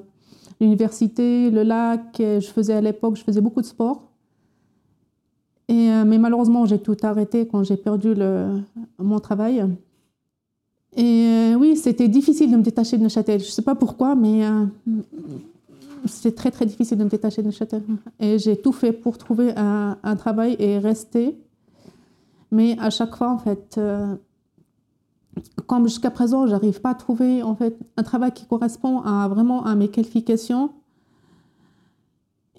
l'université, 0.60 1.50
le 1.50 1.62
lac. 1.62 2.16
Je 2.18 2.46
faisais 2.46 2.74
à 2.74 2.80
l'époque, 2.80 3.16
je 3.16 3.22
faisais 3.22 3.40
beaucoup 3.40 3.60
de 3.60 3.66
sport. 3.66 4.10
Et, 5.68 5.88
mais 6.06 6.18
malheureusement, 6.18 6.66
j'ai 6.66 6.78
tout 6.78 6.96
arrêté 7.02 7.46
quand 7.46 7.62
j'ai 7.62 7.76
perdu 7.76 8.14
mon 8.98 9.18
travail. 9.18 9.64
Et 10.96 11.54
oui, 11.58 11.76
c'était 11.76 12.08
difficile 12.08 12.50
de 12.50 12.56
me 12.56 12.62
détacher 12.62 12.98
de 12.98 13.02
Neuchâtel. 13.02 13.40
Je 13.40 13.46
ne 13.46 13.50
sais 13.50 13.62
pas 13.62 13.74
pourquoi, 13.74 14.14
mais 14.14 14.42
c'était 16.06 16.34
très 16.34 16.50
très 16.50 16.66
difficile 16.66 16.98
de 16.98 17.04
me 17.04 17.08
détacher 17.08 17.42
de 17.42 17.46
Neuchâtel. 17.46 17.82
Et 18.20 18.38
j'ai 18.38 18.56
tout 18.56 18.72
fait 18.72 18.92
pour 18.92 19.18
trouver 19.18 19.52
un, 19.56 20.16
travail 20.16 20.56
et 20.58 20.78
rester. 20.78 21.36
Mais 22.50 22.76
à 22.78 22.90
chaque 22.90 23.16
fois, 23.16 23.30
en 23.30 23.38
fait, 23.38 23.76
euh, 23.78 24.14
comme 25.66 25.84
jusqu'à 25.84 26.10
présent, 26.10 26.46
j'arrive 26.46 26.80
pas 26.80 26.90
à 26.90 26.94
trouver 26.94 27.42
en 27.42 27.56
fait 27.56 27.76
un 27.96 28.02
travail 28.02 28.32
qui 28.32 28.46
correspond 28.46 29.00
à 29.00 29.26
vraiment 29.28 29.64
à 29.64 29.74
mes 29.74 29.88
qualifications. 29.88 30.70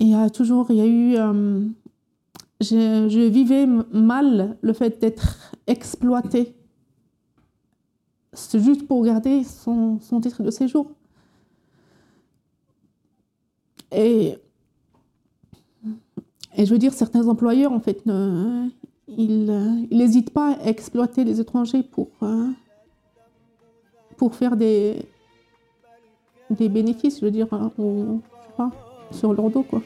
A 0.02 0.30
toujours, 0.30 0.68
il 0.70 0.76
y 0.76 0.82
a 0.82 0.88
eu, 0.88 1.16
je, 2.66 3.28
vivais 3.28 3.66
mal 3.66 4.58
le 4.62 4.74
fait 4.74 5.00
d'être 5.00 5.54
exploitée. 5.68 6.56
C'est 8.34 8.60
juste 8.60 8.88
pour 8.88 9.04
garder 9.04 9.44
son, 9.44 10.00
titre 10.22 10.44
de 10.44 10.52
séjour. 10.52 10.92
Et, 13.92 14.36
et 16.58 16.66
je 16.66 16.72
veux 16.74 16.80
dire, 16.80 16.94
certains 16.94 17.28
employeurs, 17.28 17.72
en 17.72 17.80
fait, 17.80 18.04
ils 19.08 19.88
n'hésitent 19.92 20.32
pas 20.32 20.54
à 20.54 20.68
exploiter 20.68 21.24
les 21.24 21.40
étrangers 21.40 21.84
pour, 21.84 22.10
pour 24.18 24.36
faire 24.36 24.58
des, 24.58 25.06
des 26.50 26.70
bénéfices, 26.70 27.20
je 27.20 27.26
veux 27.26 27.32
dire, 27.32 27.48
hein, 27.52 27.72
sur 29.12 29.34
leur 29.34 29.50
dos, 29.50 29.64
quoi. 29.64 29.82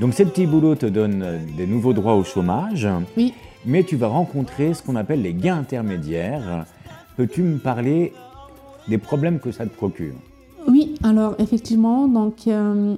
Donc 0.00 0.14
ces 0.14 0.24
petits 0.24 0.46
boulots 0.46 0.74
te 0.74 0.86
donnent 0.86 1.40
des 1.56 1.66
nouveaux 1.66 1.92
droits 1.92 2.14
au 2.14 2.24
chômage. 2.24 2.88
Oui. 3.16 3.32
Mais 3.66 3.82
tu 3.84 3.96
vas 3.96 4.08
rencontrer 4.08 4.74
ce 4.74 4.82
qu'on 4.82 4.96
appelle 4.96 5.22
les 5.22 5.34
gains 5.34 5.56
intermédiaires. 5.56 6.66
Peux-tu 7.16 7.42
me 7.42 7.58
parler 7.58 8.12
des 8.88 8.98
problèmes 8.98 9.40
que 9.40 9.52
ça 9.52 9.64
te 9.64 9.74
procure? 9.74 10.14
Oui, 10.68 10.94
alors 11.02 11.34
effectivement, 11.38 12.08
donc 12.08 12.46
euh, 12.46 12.96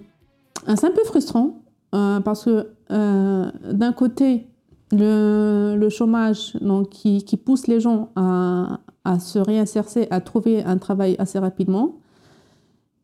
C'est 0.67 0.87
un 0.87 0.91
peu 0.91 1.05
frustrant 1.05 1.61
parce 1.93 2.45
que 2.45 2.69
d'un 2.89 3.93
côté, 3.93 4.47
le, 4.93 5.89
chômage 5.91 6.55
donc, 6.61 6.91
qui, 6.91 7.37
pousse 7.37 7.67
les 7.67 7.81
gens 7.81 8.11
à, 8.17 9.19
se 9.19 9.39
réinsérer, 9.39 10.09
à 10.11 10.21
trouver 10.21 10.63
un 10.63 10.79
travail 10.79 11.17
assez 11.19 11.39
rapidement. 11.39 11.97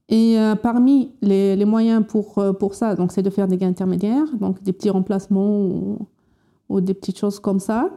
Et 0.09 0.39
euh, 0.39 0.55
parmi 0.55 1.13
les, 1.23 1.65
moyens 1.65 2.05
pour, 2.07 2.39
euh, 2.39 2.53
pour 2.53 2.75
ça, 2.75 2.95
c'est 3.11 3.23
de 3.23 3.31
faire 3.31 3.49
des 3.49 3.57
gains 3.57 3.69
intermédiaires, 3.69 4.27
donc 4.39 4.63
des 4.63 4.73
petits 4.73 4.91
remplacements 4.91 5.97
ou, 6.69 6.81
des 6.81 6.95
petites 6.95 7.19
choses 7.19 7.39
comme 7.39 7.61
ça. 7.61 7.91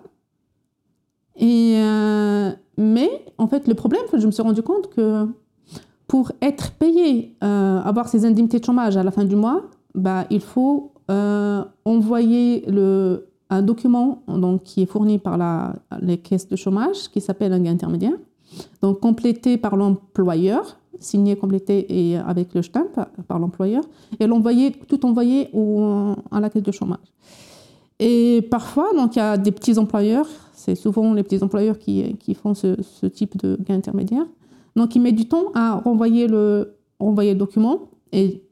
Et, 1.37 1.75
euh, 1.77 2.51
mais 2.77 3.09
en 3.37 3.47
fait, 3.47 3.67
le 3.67 3.73
problème, 3.73 4.03
je 4.13 4.25
me 4.25 4.31
suis 4.31 4.43
rendu 4.43 4.61
compte 4.61 4.89
que 4.89 5.27
pour 6.07 6.31
être 6.41 6.71
payé, 6.73 7.35
avoir 7.41 8.07
ces 8.07 8.25
indemnités 8.25 8.59
de 8.59 8.65
chômage 8.65 8.95
à 8.95 9.03
la 9.03 9.11
fin 9.11 9.25
du 9.25 9.35
mois, 9.35 9.63
bah, 9.95 10.25
il 10.29 10.41
faut 10.41 10.91
envoyer 11.85 12.63
le, 12.67 13.27
un 13.49 13.61
document 13.61 14.23
donc, 14.27 14.63
qui 14.63 14.83
est 14.83 14.85
fourni 14.85 15.19
par 15.19 15.37
la, 15.37 15.75
les 16.01 16.17
caisses 16.17 16.47
de 16.47 16.55
chômage 16.55 17.09
qui 17.09 17.21
s'appelle 17.21 17.53
un 17.53 17.59
gain 17.59 17.71
intermédiaire, 17.71 18.17
donc 18.81 18.99
complété 18.99 19.57
par 19.57 19.75
l'employeur, 19.75 20.77
signé, 20.99 21.35
complété 21.35 21.85
et 21.89 22.17
avec 22.17 22.53
le 22.53 22.61
stamp 22.61 22.91
par 23.27 23.39
l'employeur, 23.39 23.83
et 24.19 24.27
l'envoyer, 24.27 24.71
tout 24.71 25.05
envoyé 25.05 25.49
au, 25.53 26.13
à 26.31 26.39
la 26.39 26.49
caisse 26.49 26.63
de 26.63 26.71
chômage. 26.71 26.99
Et 27.99 28.45
parfois, 28.51 28.89
donc, 28.95 29.15
il 29.15 29.19
y 29.19 29.21
a 29.21 29.37
des 29.37 29.51
petits 29.51 29.77
employeurs, 29.77 30.27
c'est 30.53 30.75
souvent 30.75 31.13
les 31.13 31.23
petits 31.23 31.41
employeurs 31.41 31.77
qui, 31.77 32.15
qui 32.17 32.33
font 32.33 32.53
ce, 32.53 33.05
type 33.05 33.37
de 33.37 33.57
gain 33.61 33.75
intermédiaire, 33.75 34.25
donc 34.75 34.95
ils 34.95 35.01
mettent 35.01 35.15
du 35.15 35.27
temps 35.27 35.51
à 35.53 35.75
renvoyer 35.75 36.27
le, 36.27 36.75
renvoyer 36.99 37.33
le 37.33 37.39
document, 37.39 37.89
et 38.11 38.43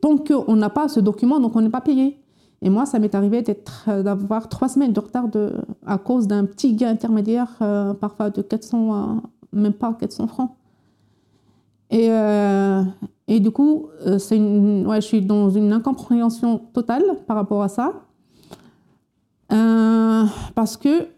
tant 0.00 0.16
qu'on 0.18 0.56
n'a 0.56 0.70
pas 0.70 0.88
ce 0.88 1.00
document, 1.00 1.38
donc 1.38 1.54
on 1.54 1.60
n'est 1.60 1.70
pas 1.70 1.80
payé. 1.80 2.18
Et 2.62 2.70
moi, 2.70 2.86
ça 2.86 2.98
m'est 2.98 3.14
arrivé 3.14 3.44
euh, 3.88 4.02
d'avoir 4.02 4.48
trois 4.48 4.68
semaines 4.68 4.92
de 4.92 5.00
retard 5.00 5.26
à 5.86 5.98
cause 5.98 6.26
d'un 6.26 6.46
petit 6.46 6.74
gain 6.74 6.88
intermédiaire, 6.88 7.54
euh, 7.60 7.94
parfois 7.94 8.30
de 8.30 8.42
400, 8.42 9.22
même 9.52 9.74
pas 9.74 9.92
400 9.92 10.26
francs. 10.26 10.55
Et, 11.90 12.10
euh, 12.10 12.82
et 13.28 13.40
du 13.40 13.50
coup, 13.50 13.88
c'est 14.18 14.36
une, 14.36 14.86
ouais, 14.86 15.00
je 15.00 15.06
suis 15.06 15.22
dans 15.22 15.50
une 15.50 15.72
incompréhension 15.72 16.58
totale 16.72 17.04
par 17.26 17.36
rapport 17.36 17.62
à 17.62 17.68
ça. 17.68 17.92
parce 20.54 20.76
que 20.76 21.08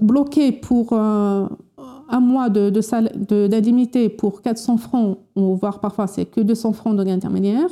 bloquer 0.00 0.52
pour 0.52 0.92
un 0.92 2.20
mois 2.20 2.48
d'indemnité 2.48 4.08
de, 4.08 4.08
de, 4.08 4.16
pour 4.16 4.42
400 4.42 4.76
francs, 4.76 5.18
voire 5.34 5.80
parfois 5.80 6.06
c'est 6.06 6.26
que 6.26 6.40
200 6.40 6.72
francs 6.72 6.96
de 6.96 7.04
gain 7.04 7.14
intermédiaire, 7.14 7.70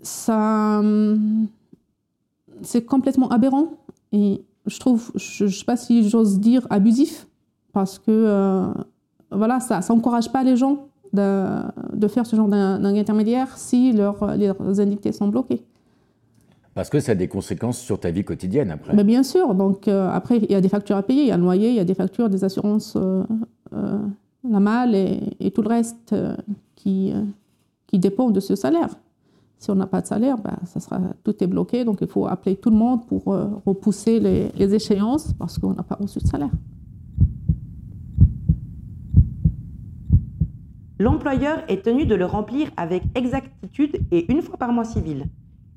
ça, 0.00 0.78
hum, 0.80 1.48
c'est 2.62 2.84
complètement 2.84 3.28
aberrant 3.30 3.72
et 4.12 4.42
je 4.66 4.78
trouve, 4.78 5.10
je 5.16 5.44
ne 5.44 5.50
sais 5.50 5.64
pas 5.64 5.76
si 5.76 6.08
j'ose 6.08 6.38
dire 6.38 6.66
abusif, 6.70 7.26
parce 7.72 7.98
que 7.98 8.10
euh, 8.10 8.72
voilà, 9.34 9.60
ça 9.60 9.80
n'encourage 9.88 10.30
pas 10.30 10.42
les 10.42 10.56
gens 10.56 10.86
de, 11.12 11.46
de 11.92 12.08
faire 12.08 12.26
ce 12.26 12.36
genre 12.36 12.48
d'intermédiaire 12.48 13.56
si 13.56 13.92
leurs, 13.92 14.36
leurs 14.36 14.60
indemnités 14.60 15.12
sont 15.12 15.28
bloquées. 15.28 15.62
Parce 16.74 16.90
que 16.90 16.98
ça 16.98 17.12
a 17.12 17.14
des 17.14 17.28
conséquences 17.28 17.78
sur 17.78 18.00
ta 18.00 18.10
vie 18.10 18.24
quotidienne 18.24 18.70
après. 18.72 18.94
Mais 18.94 19.04
bien 19.04 19.22
sûr. 19.22 19.54
Donc 19.54 19.86
euh, 19.86 20.10
après, 20.10 20.38
il 20.38 20.50
y 20.50 20.56
a 20.56 20.60
des 20.60 20.68
factures 20.68 20.96
à 20.96 21.02
payer. 21.04 21.22
Il 21.22 21.28
y 21.28 21.32
a 21.32 21.36
le 21.36 21.42
loyer, 21.44 21.68
il 21.68 21.76
y 21.76 21.80
a 21.80 21.84
des 21.84 21.94
factures, 21.94 22.28
des 22.28 22.42
assurances, 22.42 22.96
euh, 22.96 23.22
la 24.48 24.60
malle 24.60 24.94
et, 24.96 25.20
et, 25.38 25.52
tout 25.52 25.62
le 25.62 25.68
reste 25.68 26.14
qui, 26.74 27.12
qui 27.86 27.98
dépend 27.98 28.30
de 28.30 28.40
ce 28.40 28.56
salaire. 28.56 28.90
Si 29.64 29.70
on 29.70 29.76
n'a 29.76 29.86
pas 29.86 30.02
de 30.02 30.06
salaire, 30.06 30.36
ben, 30.36 30.58
ça 30.66 30.78
sera, 30.78 31.00
tout 31.22 31.42
est 31.42 31.46
bloqué. 31.46 31.84
Donc 31.84 31.98
il 32.02 32.06
faut 32.06 32.26
appeler 32.26 32.56
tout 32.56 32.68
le 32.68 32.76
monde 32.76 33.06
pour 33.06 33.32
euh, 33.32 33.46
repousser 33.64 34.20
les, 34.20 34.74
échéances 34.74 35.32
parce 35.38 35.58
qu'on 35.58 35.72
n'a 35.72 35.82
pas 35.82 35.94
reçu 35.94 36.18
de 36.18 36.26
salaire. 36.26 36.50
L'employeur 40.98 41.58
est 41.68 41.82
tenu 41.84 42.06
de 42.06 42.14
le 42.14 42.24
remplir 42.24 42.70
avec 42.76 43.02
exactitude 43.14 44.00
et 44.10 44.30
une 44.32 44.42
fois 44.42 44.56
par 44.56 44.72
mois 44.72 44.84
civil. 44.84 45.26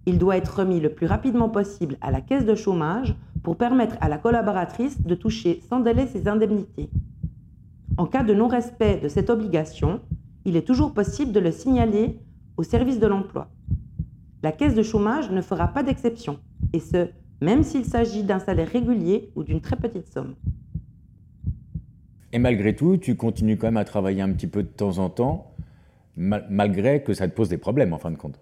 Il 0.06 0.18
doit 0.18 0.38
être 0.38 0.60
remis 0.60 0.80
le 0.80 0.90
plus 0.90 1.08
rapidement 1.08 1.50
possible 1.50 1.98
à 2.02 2.12
la 2.12 2.22
caisse 2.22 2.46
de 2.46 2.56
chômage 2.56 3.16
pour 3.44 3.58
permettre 3.58 3.96
à 4.00 4.10
la 4.10 4.18
collaboratrice 4.18 5.02
de 5.02 5.16
toucher 5.16 5.62
sans 5.70 5.80
délai 5.80 6.08
ses 6.08 6.28
indemnités. 6.28 6.90
En 7.98 8.06
cas 8.06 8.24
de 8.24 8.34
non-respect 8.34 9.00
de 9.02 9.08
cette 9.08 9.30
obligation, 9.30 10.02
il 10.46 10.56
est 10.56 10.68
toujours 10.68 10.94
possible 10.94 11.32
de 11.32 11.40
le 11.40 11.52
signaler 11.52 12.20
au 12.56 12.64
service 12.64 13.00
de 13.00 13.08
l'emploi 13.08 13.50
la 14.44 14.52
caisse 14.52 14.76
de 14.76 14.84
chômage 14.84 15.32
ne 15.32 15.42
fera 15.42 15.68
pas 15.68 15.84
d'exception, 15.84 16.40
et 16.74 16.80
ce, 16.80 17.10
même 17.42 17.64
s'il 17.64 17.86
s'agit 17.86 18.24
d'un 18.24 18.40
salaire 18.40 18.70
régulier 18.70 19.32
ou 19.36 19.44
d'une 19.44 19.62
très 19.62 19.76
petite 19.76 20.08
somme. 20.08 20.36
Et 22.38 22.40
malgré 22.40 22.76
tout, 22.76 22.98
tu 22.98 23.16
continues 23.16 23.58
quand 23.58 23.66
même 23.66 23.78
à 23.78 23.84
travailler 23.84 24.22
un 24.22 24.32
petit 24.32 24.46
peu 24.46 24.62
de 24.62 24.68
temps 24.68 25.00
en 25.00 25.10
temps, 25.10 25.56
malgré 26.16 27.02
que 27.02 27.16
ça 27.16 27.28
te 27.28 27.36
pose 27.36 27.50
des 27.50 27.58
problèmes 27.58 27.94
en 27.94 27.98
fin 27.98 28.12
de 28.12 28.16
compte. 28.16 28.40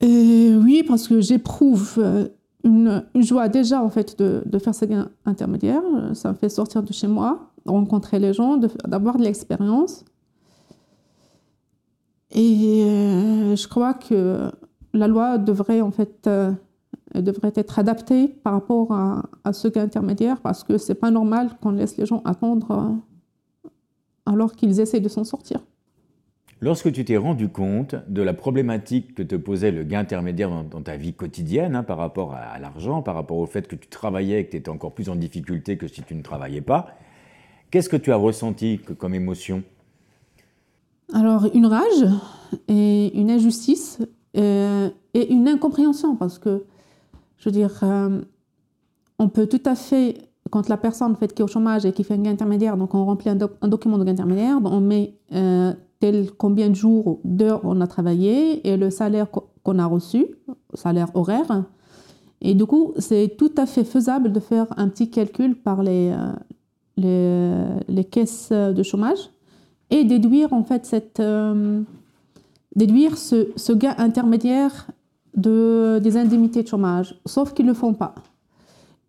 Oui, 0.00 0.82
parce 0.88 1.06
que 1.06 1.20
j'éprouve 1.20 1.96
euh, 1.98 2.28
une, 2.64 3.04
joie 3.16 3.50
déjà 3.50 3.82
en 3.82 3.90
fait 3.90 4.18
de, 4.18 4.58
faire 4.58 4.74
ces 4.74 4.86
gains 4.86 5.10
intermédiaires. 5.26 5.82
Ça 6.14 6.30
me 6.30 6.34
fait 6.34 6.48
sortir 6.48 6.82
de 6.82 6.94
chez 6.94 7.06
moi, 7.06 7.50
rencontrer 7.66 8.18
les 8.18 8.32
gens, 8.32 8.56
d'avoir 8.56 9.18
de, 9.18 9.24
l'expérience. 9.24 10.06
Et 12.30 12.84
euh, 12.86 13.54
je 13.54 13.68
crois 13.68 13.92
que 13.92 14.50
la 14.94 15.08
loi 15.08 15.36
devrait 15.36 15.82
en 15.82 15.90
fait 15.90 16.26
euh, 16.26 16.52
devrait 17.22 17.52
être 17.54 17.78
adaptée 17.78 18.28
par 18.28 18.52
rapport 18.54 18.92
à, 18.92 19.52
ce 19.52 19.68
cas 19.68 19.82
intermédiaire 19.82 20.40
parce 20.40 20.64
que 20.64 20.78
c'est 20.78 20.94
pas 20.94 21.10
normal 21.10 21.50
qu'on 21.60 21.70
laisse 21.70 21.96
les 21.96 22.06
gens 22.06 22.22
attendre 22.24 22.70
euh, 23.64 23.68
alors 24.26 24.52
qu'ils 24.52 24.80
essaient 24.80 25.00
de 25.00 25.08
s'en 25.08 25.24
sortir. 25.24 25.60
Lorsque 26.60 26.90
tu 26.92 27.04
t'es 27.04 27.16
rendu 27.16 27.48
compte 27.48 27.94
de 28.08 28.22
la 28.22 28.32
problématique 28.32 29.14
que 29.14 29.22
te 29.22 29.36
posait 29.36 29.70
le 29.70 29.84
gain 29.84 30.00
intermédiaire 30.00 30.50
dans, 30.64 30.82
ta 30.82 30.96
vie 30.96 31.12
quotidienne 31.12 31.76
hein, 31.76 31.82
par 31.82 31.98
rapport 31.98 32.34
à, 32.34 32.58
l'argent, 32.58 33.02
par 33.02 33.14
rapport 33.14 33.36
au 33.36 33.46
fait 33.46 33.68
que 33.68 33.76
tu 33.76 33.88
travaillais 33.88 34.40
et 34.40 34.46
que 34.46 34.52
tu 34.52 34.56
étais 34.56 34.70
encore 34.70 34.94
plus 34.94 35.08
en 35.08 35.16
difficulté 35.16 35.76
que 35.76 35.88
si 35.88 36.02
tu 36.02 36.14
ne 36.14 36.22
travaillais 36.22 36.62
pas, 36.62 36.96
qu'est-ce 37.70 37.88
que 37.88 37.96
tu 37.96 38.12
as 38.12 38.16
ressenti 38.16 38.78
comme 38.78 39.14
émotion? 39.14 39.62
Alors 41.12 41.46
une 41.52 41.66
rage 41.66 42.08
et 42.68 43.18
une 43.18 43.30
injustice 43.30 44.00
euh, 44.36 44.90
et 45.12 45.32
une 45.32 45.48
incompréhension 45.48 46.16
parce 46.16 46.38
que, 46.38 46.64
je 47.38 47.48
veux 47.48 47.52
dire, 47.52 47.78
euh, 47.82 48.20
on 49.18 49.28
peut 49.28 49.46
tout 49.46 49.62
à 49.64 49.74
fait, 49.74 50.16
quand 50.50 50.68
la 50.68 50.76
personne 50.76 51.16
fait, 51.16 51.32
qui 51.34 51.42
est 51.42 51.44
au 51.44 51.48
chômage 51.48 51.84
et 51.84 51.92
qui 51.92 52.04
fait 52.04 52.14
un 52.14 52.22
gain 52.22 52.32
intermédiaire, 52.32 52.76
donc 52.76 52.94
on 52.94 53.04
remplit 53.04 53.30
un, 53.30 53.68
document 53.68 53.98
de 53.98 54.04
gain 54.04 54.12
intermédiaire, 54.12 54.58
on 54.64 54.80
met 54.80 55.14
euh, 55.32 55.72
tel 56.00 56.30
combien 56.32 56.70
de 56.70 56.74
jours, 56.74 57.20
d'heures 57.24 57.60
on 57.64 57.80
a 57.80 57.86
travaillé 57.86 58.66
et 58.68 58.76
le 58.76 58.90
salaire 58.90 59.26
qu'on 59.30 59.78
a 59.78 59.86
reçu, 59.86 60.26
salaire 60.74 61.08
horaire. 61.14 61.64
Et 62.40 62.54
du 62.54 62.66
coup, 62.66 62.92
c'est 62.98 63.36
tout 63.38 63.52
à 63.56 63.66
fait 63.66 63.84
faisable 63.84 64.32
de 64.32 64.40
faire 64.40 64.66
un 64.76 64.88
petit 64.88 65.10
calcul 65.10 65.54
par 65.54 65.82
les, 65.82 66.14
les, 66.96 67.54
les 67.88 68.04
caisses 68.04 68.52
de 68.52 68.82
chômage 68.82 69.30
et 69.90 70.04
déduire 70.04 70.52
en 70.52 70.62
fait 70.62 70.84
cette 70.84 71.22
déduire 72.76 73.16
ce 73.16 73.72
gain 73.72 73.94
intermédiaire 73.96 74.88
de, 75.36 76.00
des 76.02 76.16
indemnités 76.16 76.62
de 76.62 76.68
chômage, 76.68 77.20
sauf 77.26 77.52
qu'ils 77.52 77.66
ne 77.66 77.70
le 77.70 77.76
font 77.76 77.94
pas. 77.94 78.14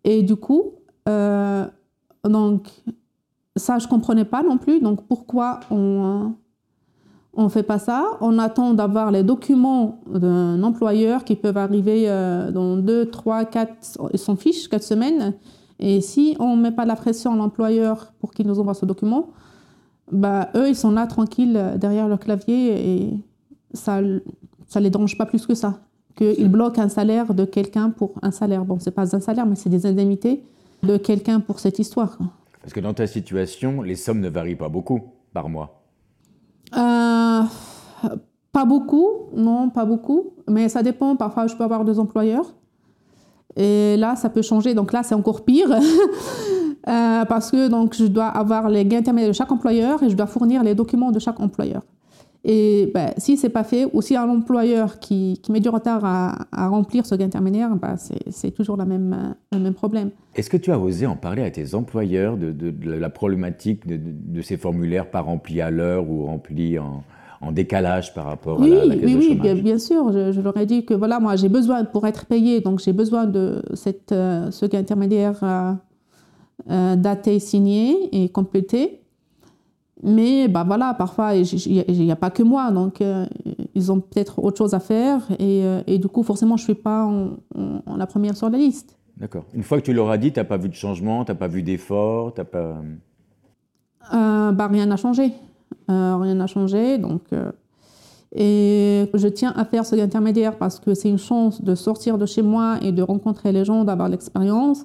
Et 0.04 0.22
du 0.22 0.36
coup, 0.36 0.72
euh, 1.08 1.66
donc, 2.24 2.68
ça, 3.56 3.78
je 3.78 3.86
ne 3.86 3.90
comprenais 3.90 4.24
pas 4.24 4.42
non 4.42 4.58
plus. 4.58 4.80
Donc, 4.80 5.06
pourquoi 5.06 5.60
on 5.70 6.34
ne 7.36 7.48
fait 7.48 7.62
pas 7.62 7.78
ça? 7.78 8.04
On 8.20 8.38
attend 8.38 8.74
d'avoir 8.74 9.10
les 9.10 9.22
documents 9.22 10.00
d'un 10.08 10.62
employeur 10.62 11.24
qui 11.24 11.36
peuvent 11.36 11.56
arriver 11.56 12.08
euh, 12.08 12.50
dans 12.50 12.76
2, 12.76 13.10
3, 13.10 13.44
4, 13.46 13.98
ils 14.12 14.18
s'en 14.18 14.36
fichent, 14.36 14.68
4 14.68 14.82
semaines. 14.82 15.34
Et 15.78 16.00
si 16.00 16.36
on 16.40 16.56
ne 16.56 16.62
met 16.62 16.72
pas 16.72 16.84
la 16.84 16.96
pression 16.96 17.32
à 17.32 17.36
l'employeur 17.36 18.12
pour 18.20 18.32
qu'il 18.32 18.46
nous 18.46 18.58
envoie 18.58 18.74
ce 18.74 18.86
document, 18.86 19.30
bah, 20.10 20.48
eux, 20.54 20.68
ils 20.68 20.76
sont 20.76 20.92
là 20.92 21.06
tranquilles 21.06 21.74
derrière 21.76 22.08
leur 22.08 22.20
clavier 22.20 22.94
et 22.94 23.20
ça 23.74 24.00
ne 24.00 24.20
les 24.76 24.90
dérange 24.90 25.18
pas 25.18 25.26
plus 25.26 25.46
que 25.46 25.54
ça. 25.54 25.80
Qu'ils 26.16 26.48
bloquent 26.48 26.80
un 26.80 26.88
salaire 26.88 27.34
de 27.34 27.44
quelqu'un 27.44 27.90
pour 27.90 28.14
un 28.22 28.30
salaire. 28.30 28.64
Bon, 28.64 28.78
ce 28.78 28.86
n'est 28.86 28.94
pas 28.94 29.14
un 29.14 29.20
salaire, 29.20 29.46
mais 29.46 29.54
c'est 29.54 29.68
des 29.68 29.84
indemnités 29.86 30.42
de 30.82 30.96
quelqu'un 30.96 31.40
pour 31.40 31.60
cette 31.60 31.78
histoire. 31.78 32.18
Parce 32.62 32.72
que 32.72 32.80
dans 32.80 32.94
ta 32.94 33.06
situation, 33.06 33.82
les 33.82 33.96
sommes 33.96 34.20
ne 34.20 34.28
varient 34.28 34.56
pas 34.56 34.68
beaucoup 34.68 35.00
par 35.32 35.48
mois. 35.48 35.82
Euh, 36.74 37.42
pas 38.52 38.64
beaucoup, 38.64 39.08
non, 39.34 39.70
pas 39.70 39.84
beaucoup. 39.84 40.32
Mais 40.48 40.68
ça 40.68 40.82
dépend. 40.82 41.16
Parfois, 41.16 41.46
je 41.46 41.54
peux 41.54 41.64
avoir 41.64 41.84
deux 41.84 41.98
employeurs. 41.98 42.54
Et 43.56 43.96
là, 43.96 44.16
ça 44.16 44.30
peut 44.30 44.42
changer. 44.42 44.74
Donc 44.74 44.92
là, 44.92 45.02
c'est 45.02 45.14
encore 45.14 45.44
pire. 45.44 45.68
Euh, 46.88 47.24
parce 47.24 47.50
que 47.50 47.66
donc, 47.66 47.94
je 47.94 48.04
dois 48.04 48.26
avoir 48.26 48.68
les 48.68 48.84
gains 48.84 48.98
intermédiaires 48.98 49.32
de 49.32 49.36
chaque 49.36 49.50
employeur 49.50 50.00
et 50.04 50.08
je 50.08 50.14
dois 50.14 50.28
fournir 50.28 50.62
les 50.62 50.76
documents 50.76 51.10
de 51.10 51.18
chaque 51.18 51.40
employeur. 51.40 51.82
Et 52.48 52.92
ben, 52.94 53.10
si 53.18 53.36
ce 53.36 53.46
n'est 53.46 53.52
pas 53.52 53.64
fait, 53.64 53.88
ou 53.92 54.00
si 54.00 54.14
un 54.14 54.28
employeur 54.28 55.00
qui, 55.00 55.40
qui 55.42 55.50
met 55.50 55.58
du 55.58 55.68
retard 55.68 56.04
à, 56.04 56.68
remplir 56.68 57.04
ce 57.04 57.16
gain 57.16 57.26
intermédiaire, 57.26 57.74
ben, 57.74 57.96
c'est 58.30 58.52
toujours 58.52 58.76
la 58.76 58.84
même, 58.84 59.34
le 59.50 59.58
même 59.58 59.74
problème. 59.74 60.10
Est-ce 60.36 60.48
que 60.48 60.56
tu 60.56 60.70
as 60.70 60.78
osé 60.78 61.06
en 61.06 61.16
parler 61.16 61.42
à 61.42 61.50
tes 61.50 61.74
employeurs 61.74 62.36
de, 62.36 62.52
de, 62.52 62.92
la 62.92 63.10
problématique 63.10 63.84
de, 63.88 63.98
de, 63.98 64.42
ces 64.42 64.56
formulaires 64.56 65.10
pas 65.10 65.22
remplis 65.22 65.60
à 65.60 65.72
l'heure 65.72 66.08
ou 66.08 66.26
remplis 66.26 66.78
en, 66.78 67.02
en, 67.40 67.50
décalage 67.50 68.14
par 68.14 68.26
rapport 68.26 68.62
à 68.62 68.66
la, 68.66 68.94
caisse 68.94 69.04
oui, 69.04 69.12
de 69.12 69.18
Oui, 69.18 69.34
bien, 69.34 69.54
bien, 69.56 69.78
sûr. 69.80 70.12
Je, 70.12 70.40
leur 70.40 70.56
ai 70.56 70.66
dit 70.66 70.84
que 70.84 70.94
voilà, 70.94 71.18
moi 71.18 71.34
j'ai 71.34 71.48
besoin, 71.48 71.84
pour 71.84 72.06
être 72.06 72.26
payé, 72.26 72.60
donc 72.60 72.78
j'ai 72.78 72.92
besoin 72.92 73.26
de 73.26 73.60
cette, 73.74 74.12
euh, 74.12 74.52
ce 74.52 74.66
gain 74.66 74.78
intermédiaire 74.78 75.40
euh, 75.42 75.72
euh, 76.70 76.94
daté, 76.94 77.40
signé 77.40 78.08
et 78.12 78.28
complété. 78.28 79.00
Mais 80.02 80.46
bah 80.48 80.64
voilà, 80.66 80.92
parfois, 80.92 81.34
il 81.34 82.04
n'y 82.04 82.12
a, 82.12 82.16
pas 82.16 82.30
que 82.30 82.42
moi, 82.42 82.70
donc 82.70 83.00
euh, 83.00 83.26
ils 83.74 83.90
ont 83.90 84.00
peut-être 84.00 84.42
autre 84.44 84.58
chose 84.58 84.74
à 84.74 84.80
faire. 84.80 85.22
Et, 85.38 85.64
euh, 85.64 85.80
et 85.86 85.98
du 85.98 86.08
coup, 86.08 86.22
forcément, 86.22 86.56
je 86.56 86.62
ne 86.62 86.66
suis 86.66 86.74
pas 86.74 87.04
en, 87.04 87.96
la 87.96 88.06
première 88.06 88.36
sur 88.36 88.50
la 88.50 88.58
liste. 88.58 88.98
D'accord. 89.16 89.44
Une 89.54 89.62
fois 89.62 89.80
que 89.80 89.84
tu 89.86 89.94
leur 89.94 90.10
as 90.10 90.18
dit, 90.18 90.32
tu 90.32 90.38
n'as 90.38 90.44
pas 90.44 90.58
vu 90.58 90.68
de 90.68 90.74
changement, 90.74 91.24
tu 91.24 91.32
n'as 91.32 91.36
pas 91.36 91.48
vu 91.48 91.62
d'effort, 91.62 92.34
tu 92.34 92.44
pas... 92.44 92.76
Euh, 94.14 94.52
bah, 94.52 94.68
rien 94.68 94.84
n'a 94.84 94.96
changé. 94.96 95.32
rien 95.88 96.34
n'a 96.34 96.46
changé. 96.46 96.98
Donc, 96.98 97.22
et 98.34 99.08
je 99.14 99.28
tiens 99.28 99.54
à 99.56 99.64
faire 99.64 99.86
ce 99.86 99.96
intermédiaire 99.96 100.58
parce 100.58 100.78
que 100.78 100.92
c'est 100.92 101.08
une 101.08 101.18
chance 101.18 101.62
de 101.62 101.74
sortir 101.74 102.18
de 102.18 102.26
chez 102.26 102.42
moi 102.42 102.76
et 102.82 102.92
de 102.92 103.02
rencontrer 103.02 103.50
les 103.50 103.64
gens, 103.64 103.82
d'avoir 103.82 104.10
l'expérience. 104.10 104.84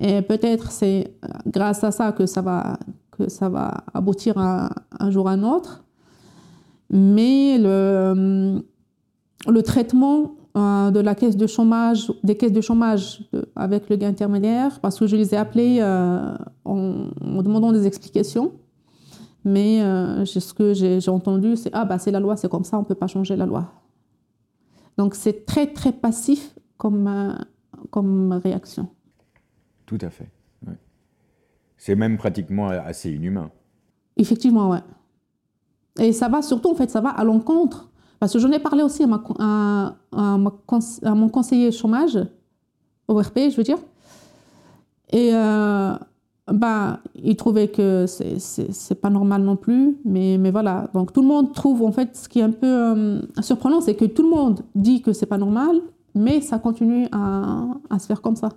Et 0.00 0.22
peut-être 0.22 0.72
c'est 0.72 1.12
grâce 1.46 1.84
à 1.84 1.92
ça 1.92 2.10
que 2.10 2.26
ça 2.26 2.42
va 2.42 2.78
que 3.16 3.28
ça 3.28 3.48
va 3.48 3.84
aboutir 3.92 4.38
un, 4.38 4.70
jour 5.10 5.28
à 5.28 5.32
un 5.32 5.42
autre. 5.42 5.84
Mais 6.90 7.58
le, 7.58 8.62
le 9.48 9.62
traitement 9.62 10.36
euh, 10.56 10.92
de 10.92 11.00
la 11.00 11.16
caisse 11.16 11.36
de 11.36 11.48
chômage, 11.48 12.12
des 12.22 12.36
caisses 12.36 12.52
de 12.52 12.60
chômage 12.60 13.28
avec 13.56 13.88
le 13.88 13.96
gain 13.96 14.08
intermédiaire, 14.08 14.78
parce 14.80 14.98
que 14.98 15.06
je 15.08 15.16
les 15.16 15.34
ai 15.34 15.36
appelés 15.36 15.78
euh, 15.80 16.36
en, 16.64 17.08
demandant 17.42 17.72
des 17.72 17.88
explications. 17.88 18.52
Mais 19.44 19.82
euh, 19.82 20.24
ce 20.24 20.54
que 20.54 20.72
j'ai 20.72 21.10
entendu, 21.10 21.56
c'est 21.56 21.70
Ah, 21.72 21.84
bah, 21.84 21.98
c'est 21.98 22.12
la 22.12 22.20
loi, 22.20 22.36
c'est 22.36 22.48
comme 22.48 22.62
ça, 22.62 22.78
on 22.78 22.82
ne 22.82 22.86
peut 22.86 22.94
pas 22.94 23.08
changer 23.08 23.34
la 23.34 23.46
loi. 23.46 23.72
Donc 24.96 25.16
c'est 25.16 25.44
très, 25.44 25.66
très 25.66 25.90
passif 25.90 26.54
comme, 26.76 27.36
comme 27.90 28.32
réaction. 28.44 28.88
Tout 29.86 29.98
à 30.02 30.10
fait. 30.10 30.30
C'est 31.84 31.96
même 31.96 32.16
pratiquement 32.16 32.68
assez 32.68 33.10
inhumain. 33.10 33.50
Effectivement, 34.16 34.70
ouais. 34.70 34.82
Et 36.00 36.14
ça 36.14 36.30
va 36.30 36.40
surtout, 36.40 36.70
en 36.70 36.74
fait, 36.74 36.88
ça 36.88 37.02
va 37.02 37.10
à 37.10 37.24
l'encontre. 37.24 37.90
Parce 38.18 38.32
que 38.32 38.38
j'en 38.38 38.50
ai 38.52 38.58
parlé 38.58 38.82
aussi 38.82 39.04
à, 39.04 39.94
mon 40.10 41.28
conseiller 41.28 41.72
chômage, 41.72 42.18
au 43.06 43.20
RP, 43.20 43.50
je 43.50 43.56
veux 43.58 43.64
dire. 43.64 43.76
Et 45.10 45.34
euh, 45.34 45.92
bah, 46.50 47.00
il 47.16 47.36
trouvait 47.36 47.68
que 47.68 48.06
c'est 48.06 49.00
pas 49.02 49.10
normal 49.10 49.42
non 49.42 49.56
plus. 49.56 49.98
Mais, 50.06 50.38
mais 50.38 50.50
voilà. 50.50 50.88
Donc 50.94 51.12
tout 51.12 51.20
le 51.20 51.28
monde 51.28 51.52
trouve, 51.52 51.82
en 51.82 51.92
fait, 51.92 52.16
ce 52.16 52.30
qui 52.30 52.38
est 52.38 52.44
un 52.44 52.52
peu 52.52 52.66
euh, 52.66 53.20
surprenant, 53.42 53.82
c'est 53.82 53.94
que 53.94 54.06
tout 54.06 54.22
le 54.22 54.30
monde 54.30 54.62
dit 54.74 55.02
que 55.02 55.12
c'est 55.12 55.26
pas 55.26 55.36
normal, 55.36 55.82
mais 56.14 56.40
ça 56.40 56.58
continue 56.58 57.08
à, 57.12 57.66
à 57.90 57.98
se 57.98 58.06
faire 58.06 58.22
comme 58.22 58.36
ça. 58.36 58.48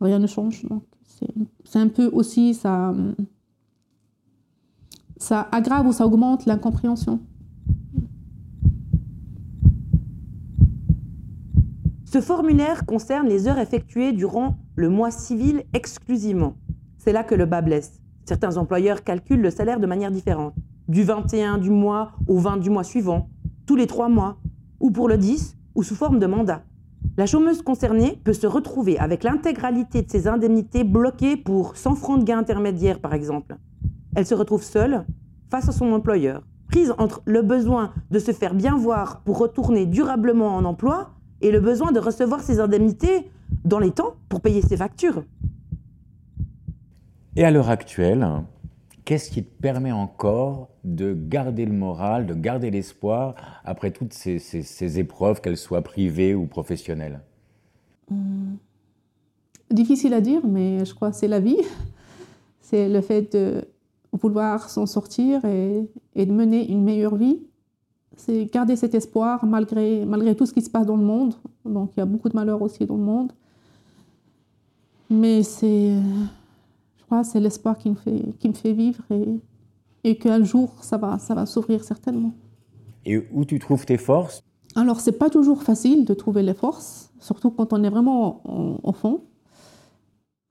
Rien 0.00 0.18
ne 0.18 0.26
change. 0.26 0.64
Donc 0.64 0.82
c'est 1.64 1.78
un 1.78 1.88
peu 1.88 2.06
aussi 2.06 2.54
ça, 2.54 2.94
ça 5.16 5.48
aggrave 5.52 5.86
ou 5.86 5.92
ça 5.92 6.06
augmente 6.06 6.46
l'incompréhension. 6.46 7.20
Ce 12.04 12.20
formulaire 12.20 12.86
concerne 12.86 13.26
les 13.26 13.48
heures 13.48 13.58
effectuées 13.58 14.12
durant 14.12 14.56
le 14.76 14.88
mois 14.88 15.10
civil 15.10 15.64
exclusivement. 15.72 16.54
C'est 16.96 17.12
là 17.12 17.24
que 17.24 17.34
le 17.34 17.44
bas 17.44 17.60
blesse. 17.60 18.00
Certains 18.24 18.56
employeurs 18.56 19.02
calculent 19.02 19.40
le 19.40 19.50
salaire 19.50 19.80
de 19.80 19.86
manière 19.86 20.12
différente. 20.12 20.54
Du 20.86 21.02
21 21.02 21.58
du 21.58 21.70
mois 21.70 22.12
au 22.28 22.38
20 22.38 22.58
du 22.58 22.70
mois 22.70 22.84
suivant, 22.84 23.30
tous 23.66 23.74
les 23.74 23.86
trois 23.86 24.08
mois, 24.08 24.38
ou 24.78 24.90
pour 24.90 25.08
le 25.08 25.18
10, 25.18 25.56
ou 25.74 25.82
sous 25.82 25.96
forme 25.96 26.18
de 26.18 26.26
mandat. 26.26 26.62
La 27.16 27.26
chômeuse 27.26 27.62
concernée 27.62 28.18
peut 28.24 28.32
se 28.32 28.48
retrouver 28.48 28.98
avec 28.98 29.22
l'intégralité 29.22 30.02
de 30.02 30.10
ses 30.10 30.26
indemnités 30.26 30.82
bloquées 30.82 31.36
pour 31.36 31.76
100 31.76 31.94
francs 31.94 32.18
de 32.18 32.24
gain 32.24 32.38
intermédiaire, 32.38 32.98
par 32.98 33.14
exemple. 33.14 33.56
Elle 34.16 34.26
se 34.26 34.34
retrouve 34.34 34.64
seule 34.64 35.04
face 35.48 35.68
à 35.68 35.72
son 35.72 35.92
employeur, 35.92 36.42
prise 36.68 36.92
entre 36.98 37.22
le 37.24 37.42
besoin 37.42 37.92
de 38.10 38.18
se 38.18 38.32
faire 38.32 38.54
bien 38.54 38.76
voir 38.76 39.20
pour 39.20 39.38
retourner 39.38 39.86
durablement 39.86 40.56
en 40.56 40.64
emploi 40.64 41.10
et 41.40 41.52
le 41.52 41.60
besoin 41.60 41.92
de 41.92 42.00
recevoir 42.00 42.40
ses 42.40 42.58
indemnités 42.58 43.30
dans 43.64 43.78
les 43.78 43.92
temps 43.92 44.16
pour 44.28 44.40
payer 44.40 44.60
ses 44.62 44.76
factures. 44.76 45.22
Et 47.36 47.44
à 47.44 47.52
l'heure 47.52 47.70
actuelle, 47.70 48.26
qu'est-ce 49.04 49.30
qui 49.30 49.44
te 49.44 49.62
permet 49.62 49.92
encore 49.92 50.68
de 50.82 51.14
garder 51.14 51.66
le 51.66 51.72
moral, 51.72 52.26
de 52.26 52.34
garder 52.34 52.70
l'espoir 52.70 53.34
après 53.64 53.90
toutes 53.90 54.12
ces, 54.12 54.98
épreuves, 54.98 55.40
qu'elles 55.40 55.56
soient 55.56 55.82
privées 55.82 56.34
ou 56.34 56.46
professionnelles? 56.46 57.20
Hmm. 58.10 58.54
Difficile 59.70 60.14
à 60.14 60.20
dire, 60.20 60.40
mais 60.46 60.84
je 60.84 60.94
crois 60.94 61.10
que 61.10 61.16
c'est 61.16 61.28
la 61.28 61.40
vie. 61.40 61.58
C'est 62.60 62.88
le 62.88 63.02
fait 63.02 63.36
de 63.36 63.68
vouloir 64.10 64.70
s'en 64.70 64.86
sortir 64.86 65.44
et, 65.44 65.86
de 66.16 66.32
mener 66.32 66.66
une 66.70 66.82
meilleure 66.82 67.14
vie. 67.14 67.42
C'est 68.16 68.46
garder 68.46 68.74
cet 68.74 68.94
espoir 68.94 69.44
malgré, 69.44 70.06
malgré 70.06 70.34
tout 70.34 70.46
ce 70.46 70.54
qui 70.54 70.62
se 70.62 70.70
passe 70.70 70.86
dans 70.86 70.96
le 70.96 71.04
monde. 71.04 71.34
Donc 71.66 71.90
il 71.94 72.00
y 72.00 72.02
a 72.02 72.06
beaucoup 72.06 72.30
de 72.30 72.34
malheurs 72.34 72.62
aussi 72.62 72.86
dans 72.86 72.96
le 72.96 73.02
monde. 73.02 73.32
Mais 75.10 75.42
c'est 75.42 75.92
c'est 77.22 77.40
l'espoir 77.40 77.78
qui 77.78 77.90
me 77.90 77.94
fait, 77.94 78.22
qui 78.38 78.48
me 78.48 78.54
fait 78.54 78.72
vivre 78.72 79.02
et, 79.10 79.40
et 80.04 80.16
qu'un 80.16 80.42
jour, 80.42 80.72
ça 80.80 80.96
va, 80.96 81.18
ça 81.18 81.34
va 81.34 81.46
s'ouvrir 81.46 81.84
certainement. 81.84 82.32
Et 83.04 83.28
où 83.32 83.44
tu 83.44 83.58
trouves 83.58 83.84
tes 83.84 83.98
forces? 83.98 84.40
Alors, 84.74 85.00
c'est 85.00 85.18
pas 85.18 85.30
toujours 85.30 85.62
facile 85.62 86.04
de 86.04 86.14
trouver 86.14 86.42
les 86.42 86.54
forces, 86.54 87.12
surtout 87.20 87.50
quand 87.50 87.72
on 87.72 87.84
est 87.84 87.90
vraiment 87.90 88.42
au 88.82 88.92
fond. 88.92 89.20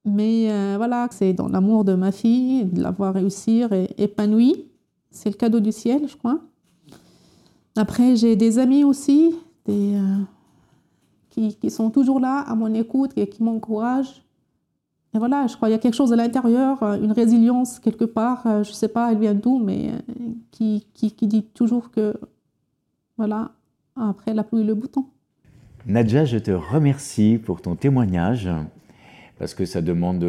Mais 0.06 0.52
euh, 0.52 0.76
voilà, 0.78 1.08
c'est 1.12 1.34
dans 1.34 1.48
l'amour 1.48 1.86
de 1.86 1.94
ma 1.94 2.12
fille, 2.12 2.66
de 2.66 2.82
l'avoir 2.82 3.14
réussi 3.14 3.64
et 3.72 4.04
épanouie. 4.04 4.66
C'est 5.12 5.30
le 5.30 5.36
cadeau 5.36 5.60
du 5.60 5.72
ciel, 5.72 6.08
je 6.08 6.16
crois. 6.18 6.42
Après, 7.76 8.16
j'ai 8.16 8.36
des 8.36 8.60
amis 8.60 8.84
aussi, 8.84 9.34
des, 9.66 9.96
euh, 9.96 10.18
qui, 11.30 11.56
qui, 11.56 11.72
sont 11.72 11.90
toujours 11.90 12.20
là, 12.20 12.42
à 12.42 12.56
mon 12.56 12.74
écoute 12.74 13.12
et 13.16 13.28
qui 13.28 13.44
m'encouragent. 13.44 14.24
Et 15.16 15.20
voilà, 15.20 15.46
je 15.48 15.56
crois 15.56 15.68
qu'il 15.68 15.74
y 15.74 15.78
a 15.78 15.82
quelque 15.82 15.96
chose 15.96 16.12
à 16.12 16.16
l'intérieur, 16.16 16.82
euh, 16.82 17.00
une 17.00 17.12
résilience 17.12 17.80
quelque 17.80 18.06
part, 18.06 18.48
euh, 18.48 18.64
je 18.64 18.70
ne 18.70 18.74
sais 18.74 18.88
pas, 18.88 19.12
elle 19.12 19.20
vient 19.20 19.36
d'où, 19.36 19.60
mais 19.64 19.90
euh, 19.90 20.14
qui, 20.50 20.88
qui, 20.94 21.12
qui, 21.12 21.28
dit 21.28 21.44
toujours 21.44 21.92
que, 21.92 22.16
voilà, 23.18 23.52
après 23.96 24.34
la 24.34 24.44
pluie, 24.44 24.64
le 24.64 24.74
bouton. 24.74 25.06
Nadja, 25.86 26.26
je 26.26 26.40
te 26.40 26.50
remercie 26.50 27.40
pour 27.44 27.62
ton 27.62 27.76
témoignage, 27.76 28.50
parce 29.38 29.54
que 29.54 29.66
ça 29.66 29.82
demande 29.82 30.26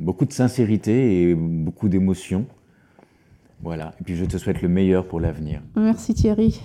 beaucoup 0.00 0.26
de 0.26 0.32
sincérité 0.32 1.22
et 1.22 1.34
beaucoup 1.34 1.88
d'émotion. 1.88 2.46
Voilà, 3.62 3.94
et 4.00 4.04
puis 4.04 4.14
je 4.14 4.26
te 4.26 4.36
souhaite 4.36 4.62
le 4.62 4.68
meilleur 4.68 5.06
pour 5.06 5.18
l'avenir. 5.18 5.60
Merci 5.74 6.14
Thierry. 6.14 6.60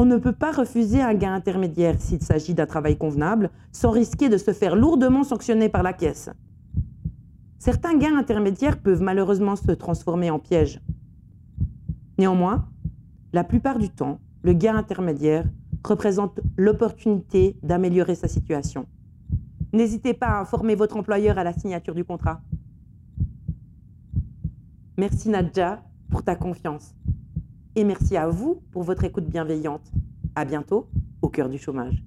On 0.00 0.04
ne 0.04 0.16
peut 0.16 0.30
pas 0.30 0.52
refuser 0.52 1.02
un 1.02 1.14
gain 1.14 1.34
intermédiaire 1.34 2.00
s'il 2.00 2.22
s'agit 2.22 2.54
d'un 2.54 2.66
travail 2.66 2.96
convenable 2.96 3.50
sans 3.72 3.90
risquer 3.90 4.28
de 4.28 4.36
se 4.36 4.52
faire 4.52 4.76
lourdement 4.76 5.24
sanctionner 5.24 5.68
par 5.68 5.82
la 5.82 5.92
caisse. 5.92 6.30
Certains 7.58 7.98
gains 7.98 8.16
intermédiaires 8.16 8.78
peuvent 8.78 9.02
malheureusement 9.02 9.56
se 9.56 9.72
transformer 9.72 10.30
en 10.30 10.38
pièges. 10.38 10.80
Néanmoins, 12.16 12.68
la 13.32 13.42
plupart 13.42 13.80
du 13.80 13.90
temps, 13.90 14.20
le 14.44 14.52
gain 14.52 14.76
intermédiaire 14.76 15.46
représente 15.82 16.38
l'opportunité 16.56 17.56
d'améliorer 17.64 18.14
sa 18.14 18.28
situation. 18.28 18.86
N'hésitez 19.72 20.14
pas 20.14 20.28
à 20.28 20.40
informer 20.42 20.76
votre 20.76 20.96
employeur 20.96 21.38
à 21.38 21.42
la 21.42 21.52
signature 21.52 21.96
du 21.96 22.04
contrat. 22.04 22.40
Merci 24.96 25.28
Nadja 25.28 25.82
pour 26.08 26.22
ta 26.22 26.36
confiance. 26.36 26.94
Et 27.78 27.84
merci 27.84 28.16
à 28.16 28.26
vous 28.26 28.60
pour 28.72 28.82
votre 28.82 29.04
écoute 29.04 29.26
bienveillante. 29.26 29.92
À 30.34 30.44
bientôt 30.44 30.88
au 31.22 31.28
cœur 31.28 31.48
du 31.48 31.58
chômage. 31.58 32.02